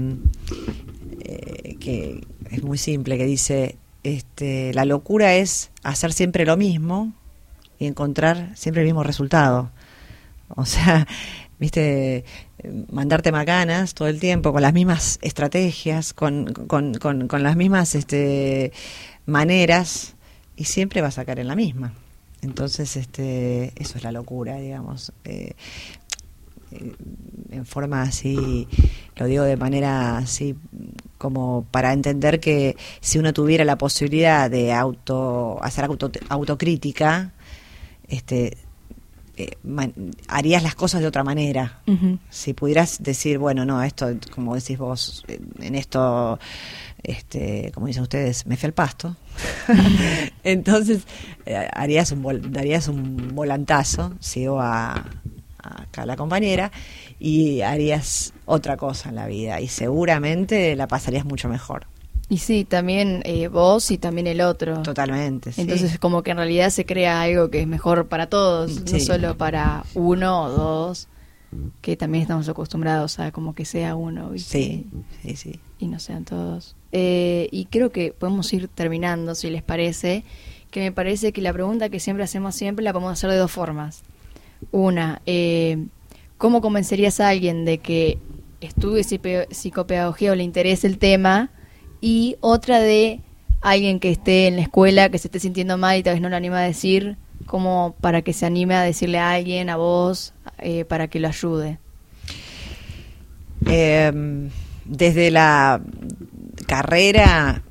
eh, 1.20 1.76
que 1.78 2.20
es 2.50 2.62
muy 2.62 2.78
simple, 2.78 3.16
que 3.16 3.24
dice, 3.26 3.76
este, 4.02 4.72
la 4.74 4.84
locura 4.84 5.34
es 5.34 5.70
hacer 5.82 6.12
siempre 6.12 6.44
lo 6.44 6.56
mismo 6.56 7.12
y 7.78 7.86
encontrar 7.86 8.50
siempre 8.54 8.82
el 8.82 8.86
mismo 8.88 9.04
resultado. 9.04 9.70
O 10.48 10.64
sea, 10.64 11.06
viste, 11.60 12.24
mandarte 12.90 13.32
macanas 13.32 13.94
todo 13.94 14.08
el 14.08 14.18
tiempo 14.18 14.52
con 14.52 14.62
las 14.62 14.72
mismas 14.72 15.18
estrategias, 15.22 16.12
con, 16.12 16.52
con, 16.52 16.94
con, 16.94 17.42
las 17.42 17.56
mismas 17.56 17.94
este, 17.94 18.72
maneras 19.26 20.14
y 20.56 20.64
siempre 20.64 21.00
vas 21.00 21.18
a 21.18 21.24
caer 21.24 21.40
en 21.40 21.48
la 21.48 21.54
misma. 21.54 21.92
Entonces, 22.42 22.96
este, 22.96 23.72
eso 23.76 23.98
es 23.98 24.04
la 24.04 24.12
locura, 24.12 24.56
digamos. 24.56 25.12
Eh, 25.24 25.54
en 27.50 27.64
forma 27.64 28.02
así, 28.02 28.68
lo 29.16 29.26
digo 29.26 29.44
de 29.44 29.56
manera 29.56 30.18
así 30.18 30.54
como 31.16 31.64
para 31.70 31.94
entender 31.94 32.40
que 32.40 32.76
si 33.00 33.18
uno 33.18 33.32
tuviera 33.32 33.64
la 33.64 33.78
posibilidad 33.78 34.50
de 34.50 34.74
auto 34.74 35.58
hacer 35.62 35.86
auto, 35.86 36.10
autocrítica, 36.28 37.32
este 38.06 38.58
eh, 39.38 39.50
man- 39.62 39.94
harías 40.26 40.62
las 40.62 40.74
cosas 40.74 41.00
de 41.00 41.06
otra 41.06 41.22
manera. 41.24 41.80
Si 42.30 42.52
pudieras 42.54 43.02
decir, 43.02 43.38
bueno, 43.38 43.64
no, 43.64 43.82
esto, 43.82 44.08
como 44.34 44.54
decís 44.54 44.76
vos, 44.78 45.24
en 45.60 45.74
esto, 45.74 46.38
este, 47.02 47.70
como 47.72 47.86
dicen 47.86 48.02
ustedes, 48.02 48.46
me 48.46 48.56
fui 48.56 48.66
al 48.66 48.72
pasto. 48.74 49.16
Entonces, 50.44 51.02
eh, 51.46 51.68
harías 51.72 52.12
un, 52.12 52.22
vol- 52.22 52.40
darías 52.50 52.88
un 52.88 53.34
volantazo, 53.34 54.14
sigo 54.20 54.60
a, 54.60 54.92
a 54.92 55.82
acá 55.82 56.02
a 56.02 56.06
la 56.06 56.16
compañera, 56.16 56.70
y 57.20 57.60
harías 57.62 58.32
otra 58.46 58.76
cosa 58.76 59.08
en 59.10 59.14
la 59.16 59.26
vida. 59.26 59.60
Y 59.60 59.68
seguramente 59.68 60.74
la 60.76 60.86
pasarías 60.88 61.24
mucho 61.24 61.48
mejor. 61.48 61.86
Y 62.30 62.38
sí, 62.38 62.64
también 62.64 63.22
eh, 63.24 63.48
vos 63.48 63.90
y 63.90 63.98
también 63.98 64.26
el 64.26 64.42
otro. 64.42 64.82
Totalmente. 64.82 65.52
sí. 65.52 65.62
Entonces 65.62 65.98
como 65.98 66.22
que 66.22 66.32
en 66.32 66.36
realidad 66.36 66.70
se 66.70 66.84
crea 66.84 67.22
algo 67.22 67.48
que 67.50 67.62
es 67.62 67.66
mejor 67.66 68.08
para 68.08 68.28
todos, 68.28 68.82
no 68.92 69.00
solo 69.00 69.36
para 69.36 69.84
uno 69.94 70.42
o 70.44 70.50
dos, 70.50 71.08
que 71.80 71.96
también 71.96 72.22
estamos 72.22 72.48
acostumbrados 72.48 73.18
a 73.18 73.32
como 73.32 73.54
que 73.54 73.64
sea 73.64 73.96
uno 73.96 74.30
¿viste? 74.30 74.58
sí, 74.58 74.86
sí, 75.22 75.36
sí. 75.36 75.60
y 75.78 75.86
no 75.86 75.98
sean 75.98 76.24
todos. 76.24 76.76
Eh, 76.92 77.48
y 77.50 77.66
creo 77.66 77.90
que 77.90 78.12
podemos 78.12 78.52
ir 78.52 78.68
terminando, 78.68 79.34
si 79.34 79.48
les 79.48 79.62
parece, 79.62 80.24
que 80.70 80.80
me 80.80 80.92
parece 80.92 81.32
que 81.32 81.40
la 81.40 81.52
pregunta 81.52 81.88
que 81.88 82.00
siempre 82.00 82.24
hacemos 82.24 82.54
siempre 82.54 82.84
la 82.84 82.92
podemos 82.92 83.12
hacer 83.12 83.30
de 83.30 83.36
dos 83.36 83.50
formas. 83.50 84.02
Una, 84.70 85.22
eh, 85.24 85.86
¿cómo 86.36 86.60
convencerías 86.60 87.20
a 87.20 87.28
alguien 87.28 87.64
de 87.64 87.78
que 87.78 88.18
estudie 88.60 89.04
psicopedagogía 89.50 90.32
o 90.32 90.34
le 90.34 90.42
interese 90.42 90.86
el 90.86 90.98
tema? 90.98 91.50
Y 92.00 92.36
otra 92.40 92.80
de 92.80 93.20
alguien 93.60 94.00
que 94.00 94.10
esté 94.10 94.46
en 94.46 94.56
la 94.56 94.62
escuela, 94.62 95.08
que 95.08 95.18
se 95.18 95.28
esté 95.28 95.40
sintiendo 95.40 95.78
mal 95.78 95.98
y 95.98 96.02
tal 96.02 96.14
vez 96.14 96.22
no 96.22 96.28
lo 96.28 96.36
anima 96.36 96.58
a 96.58 96.62
decir, 96.62 97.16
como 97.46 97.94
para 98.00 98.22
que 98.22 98.32
se 98.32 98.46
anime 98.46 98.74
a 98.74 98.82
decirle 98.82 99.18
a 99.18 99.32
alguien, 99.32 99.70
a 99.70 99.76
vos, 99.76 100.32
eh, 100.58 100.84
para 100.84 101.08
que 101.08 101.20
lo 101.20 101.28
ayude. 101.28 101.78
Eh, 103.66 104.48
desde 104.84 105.30
la 105.30 105.80
carrera, 106.66 107.62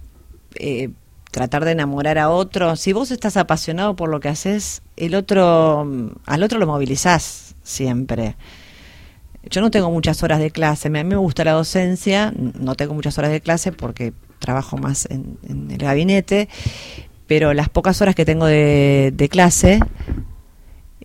eh, 0.55 0.89
tratar 1.31 1.65
de 1.65 1.71
enamorar 1.71 2.17
a 2.17 2.29
otro. 2.29 2.75
Si 2.75 2.93
vos 2.93 3.11
estás 3.11 3.37
apasionado 3.37 3.95
por 3.95 4.09
lo 4.09 4.19
que 4.19 4.29
haces, 4.29 4.81
el 4.95 5.15
otro, 5.15 5.85
mm, 5.85 6.07
al 6.25 6.43
otro 6.43 6.59
lo 6.59 6.67
movilizás 6.67 7.55
siempre. 7.63 8.35
Yo 9.49 9.61
no 9.61 9.71
tengo 9.71 9.89
muchas 9.91 10.23
horas 10.23 10.39
de 10.39 10.51
clase, 10.51 10.87
a 10.87 10.91
mí 10.91 11.03
me 11.03 11.15
gusta 11.15 11.43
la 11.43 11.53
docencia, 11.53 12.33
no 12.35 12.75
tengo 12.75 12.93
muchas 12.93 13.17
horas 13.17 13.31
de 13.31 13.41
clase 13.41 13.71
porque 13.71 14.13
trabajo 14.39 14.77
más 14.77 15.07
en, 15.09 15.37
el 15.69 15.77
gabinete, 15.77 16.49
pero 17.27 17.53
las 17.53 17.69
pocas 17.69 18.01
horas 18.01 18.15
que 18.15 18.25
tengo 18.25 18.45
de, 18.45 19.11
de 19.15 19.29
clase, 19.29 19.79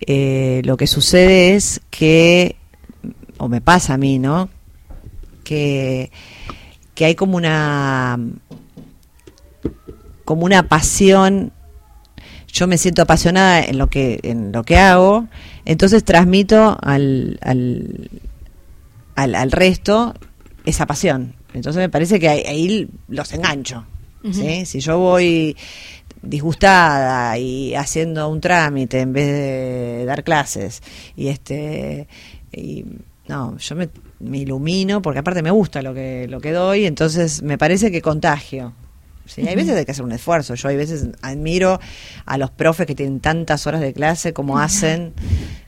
eh, 0.06 0.62
lo 0.64 0.76
que 0.76 0.86
sucede 0.86 1.54
es 1.54 1.80
que, 1.90 2.56
o 3.38 3.48
me 3.48 3.60
pasa 3.60 3.94
a 3.94 3.98
mí, 3.98 4.18
¿no? 4.18 4.48
Que, 5.44 6.10
que 6.94 7.04
hay 7.04 7.14
como 7.14 7.36
una 7.36 8.18
como 10.24 10.44
una 10.44 10.68
pasión. 10.68 11.52
Yo 12.48 12.66
me 12.66 12.78
siento 12.78 13.02
apasionada 13.02 13.60
en 13.60 13.78
lo 13.78 13.88
que 13.88 14.20
en 14.22 14.52
lo 14.52 14.62
que 14.64 14.76
hago. 14.76 15.26
Entonces 15.64 16.04
transmito 16.04 16.76
al, 16.82 17.38
al, 19.14 19.34
al 19.34 19.52
resto 19.52 20.14
esa 20.64 20.86
pasión. 20.86 21.34
Entonces 21.54 21.80
me 21.80 21.88
parece 21.88 22.18
que 22.18 22.28
ahí, 22.28 22.42
ahí 22.46 22.88
los 23.08 23.32
engancho 23.32 23.84
¿sí? 24.30 24.66
si 24.66 24.80
yo 24.80 24.98
voy 24.98 25.56
disgustada 26.22 27.36
y 27.38 27.74
haciendo 27.74 28.28
un 28.28 28.40
trámite 28.40 29.00
en 29.00 29.12
vez 29.12 29.26
de 29.26 30.04
dar 30.04 30.22
clases 30.22 30.82
y 31.16 31.28
este 31.28 32.06
y 32.52 32.84
no 33.26 33.56
yo 33.58 33.74
me, 33.74 33.88
me 34.20 34.38
ilumino 34.38 35.02
porque 35.02 35.18
aparte 35.18 35.42
me 35.42 35.50
gusta 35.50 35.82
lo 35.82 35.92
que 35.92 36.28
lo 36.28 36.40
que 36.40 36.52
doy 36.52 36.86
entonces 36.86 37.42
me 37.42 37.58
parece 37.58 37.90
que 37.90 38.00
contagio 38.00 38.72
Sí, 39.34 39.46
hay 39.48 39.54
veces 39.56 39.76
hay 39.76 39.84
que 39.84 39.92
hacer 39.92 40.04
un 40.04 40.12
esfuerzo. 40.12 40.54
Yo 40.54 40.68
hay 40.68 40.76
veces 40.76 41.06
admiro 41.22 41.80
a 42.26 42.38
los 42.38 42.50
profes 42.50 42.86
que 42.86 42.94
tienen 42.94 43.20
tantas 43.20 43.66
horas 43.66 43.80
de 43.80 43.92
clase 43.92 44.32
como 44.32 44.58
hacen 44.58 45.12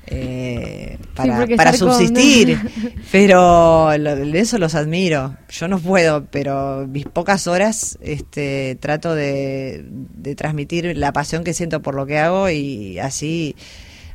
eh, 0.06 0.98
para, 1.14 1.46
con- 1.78 1.94
subsistir. 1.94 2.58
Pero 3.12 3.96
lo- 3.96 4.10
eso 4.36 4.58
los 4.58 4.74
admiro. 4.74 5.36
Yo 5.48 5.68
no 5.68 5.78
puedo, 5.78 6.24
pero 6.26 6.86
mis 6.86 7.06
pocas 7.06 7.46
horas 7.46 7.98
este, 8.02 8.76
trato 8.80 9.14
de, 9.14 9.84
de 9.88 10.34
transmitir 10.34 10.96
la 10.96 11.12
pasión 11.12 11.44
que 11.44 11.54
siento 11.54 11.80
por 11.80 11.94
lo 11.94 12.06
que 12.06 12.18
hago 12.18 12.50
y 12.50 12.98
así, 12.98 13.56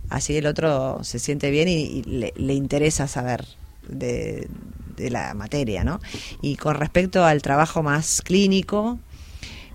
así 0.09 0.37
el 0.37 0.45
otro 0.45 1.03
se 1.03 1.17
siente 1.19 1.49
bien 1.49 1.67
y, 1.69 1.81
y 1.81 2.03
le, 2.03 2.33
le 2.35 2.53
interesa 2.53 3.07
saber 3.07 3.45
de, 3.87 4.47
de 4.97 5.09
la 5.09 5.33
materia, 5.33 5.83
¿no? 5.83 5.99
Y 6.41 6.55
con 6.57 6.75
respecto 6.75 7.25
al 7.25 7.41
trabajo 7.41 7.81
más 7.81 8.21
clínico, 8.21 8.99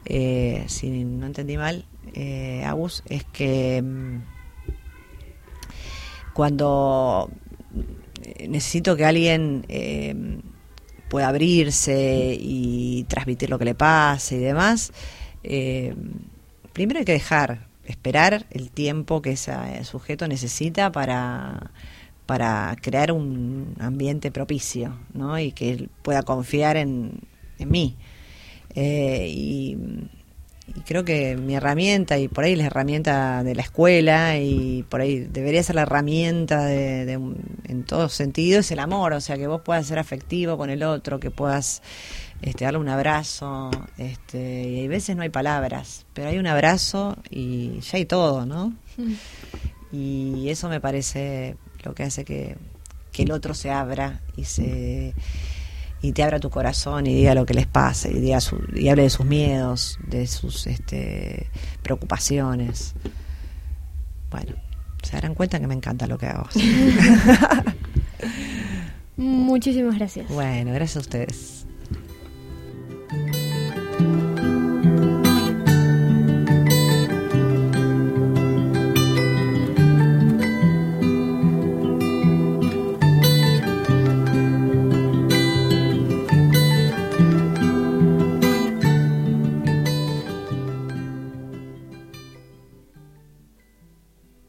eh, 0.05 0.65
si 0.69 1.05
no 1.05 1.27
entendí 1.27 1.57
mal, 1.57 1.85
eh, 2.15 2.63
Agus, 2.65 3.03
es 3.09 3.25
que 3.25 3.83
mm, 3.83 4.23
cuando 6.35 7.31
eh, 8.23 8.49
necesito 8.49 8.97
que 8.97 9.05
alguien 9.05 9.65
eh, 9.69 10.15
pueda 11.09 11.29
abrirse 11.29 12.37
y 12.39 13.05
transmitir 13.05 13.49
lo 13.49 13.59
que 13.59 13.65
le 13.65 13.75
pase 13.75 14.37
y 14.37 14.41
demás, 14.41 14.93
eh, 15.43 15.95
primero 16.73 16.99
hay 16.99 17.05
que 17.05 17.13
dejar, 17.13 17.69
esperar 17.85 18.47
el 18.51 18.71
tiempo 18.71 19.23
que 19.23 19.33
ese 19.33 19.53
sujeto 19.85 20.27
necesita 20.27 20.91
para, 20.91 21.71
para 22.27 22.77
crear 22.81 23.13
un 23.13 23.77
ambiente 23.79 24.31
propicio 24.31 24.99
¿no? 25.13 25.39
y 25.39 25.53
que 25.53 25.71
él 25.71 25.91
pueda 26.03 26.23
confiar 26.23 26.77
en, 26.77 27.21
en 27.59 27.71
mí. 27.71 27.97
Eh, 28.75 29.29
y, 29.31 29.79
creo 30.87 31.05
que 31.05 31.37
mi 31.37 31.55
herramienta, 31.55 32.19
y 32.19 32.29
por 32.29 32.45
ahí 32.45 32.57
la 32.57 32.65
herramienta 32.65 33.45
de 33.45 33.55
la 33.55 33.63
escuela, 33.63 34.39
y 34.39 34.85
por 34.89 35.01
ahí 35.01 35.21
debería 35.21 35.63
ser 35.63 35.77
la 35.77 35.83
herramienta 35.83 36.65
de, 36.65 37.13
en 37.13 37.85
todos 37.85 38.13
sentidos, 38.13 38.67
es 38.67 38.73
el 38.73 38.79
amor, 38.79 39.13
o 39.13 39.21
sea, 39.21 39.37
que 39.37 39.47
vos 39.47 39.61
puedas 39.63 39.87
ser 39.87 39.99
afectivo 39.99 40.57
con 40.57 40.71
el 40.71 40.83
otro, 40.83 41.21
que 41.21 41.31
puedas 41.31 41.83
este, 42.43 42.65
darle 42.65 42.79
un 42.79 42.89
abrazo, 42.89 43.71
este, 43.99 44.69
y 44.69 44.81
hay 44.81 44.89
veces 44.89 45.17
no 45.17 45.23
hay 45.23 45.31
palabras, 45.31 46.07
pero 46.15 46.29
hay 46.29 46.39
un 46.39 46.47
abrazo 46.47 47.17
y 47.31 47.81
ya 47.81 47.99
hay 47.99 48.07
todo, 48.07 48.47
¿no? 48.47 48.75
Mm. 48.97 49.15
Y 49.97 50.49
eso 50.49 50.69
me 50.69 50.81
parece 50.81 51.57
lo 51.85 51.95
que 51.95 52.03
hace 52.03 52.25
que, 52.25 52.57
que 53.13 53.23
el 53.23 53.31
otro 53.31 53.55
se 53.55 53.71
abra 53.71 54.23
y 54.37 54.45
se 54.45 55.15
y 56.05 56.13
te 56.13 56.23
abra 56.23 56.39
tu 56.39 56.51
corazón 56.51 57.07
y 57.07 57.15
diga 57.15 57.35
lo 57.35 57.47
que 57.47 57.55
les 57.55 57.67
pasa 57.67 58.11
y, 58.11 58.21
diga 58.21 58.39
y 58.75 58.89
hable 58.89 59.05
de 59.05 59.11
sus 59.11 59.25
miedos, 59.25 59.99
de 60.07 60.27
sus 60.27 60.67
este, 60.67 61.49
preocupaciones. 61.83 62.95
Bueno, 64.31 64.53
se 65.03 65.13
darán 65.13 65.35
cuenta 65.35 65.59
que 65.59 65.67
me 65.67 65.73
encanta 65.73 66.07
lo 66.07 66.19
que 66.19 66.27
hago. 66.27 66.47
Muchísimas 69.17 69.97
gracias. 69.97 70.29
Bueno, 70.29 70.73
gracias 70.73 70.99
a 70.99 71.01
ustedes. 71.01 71.64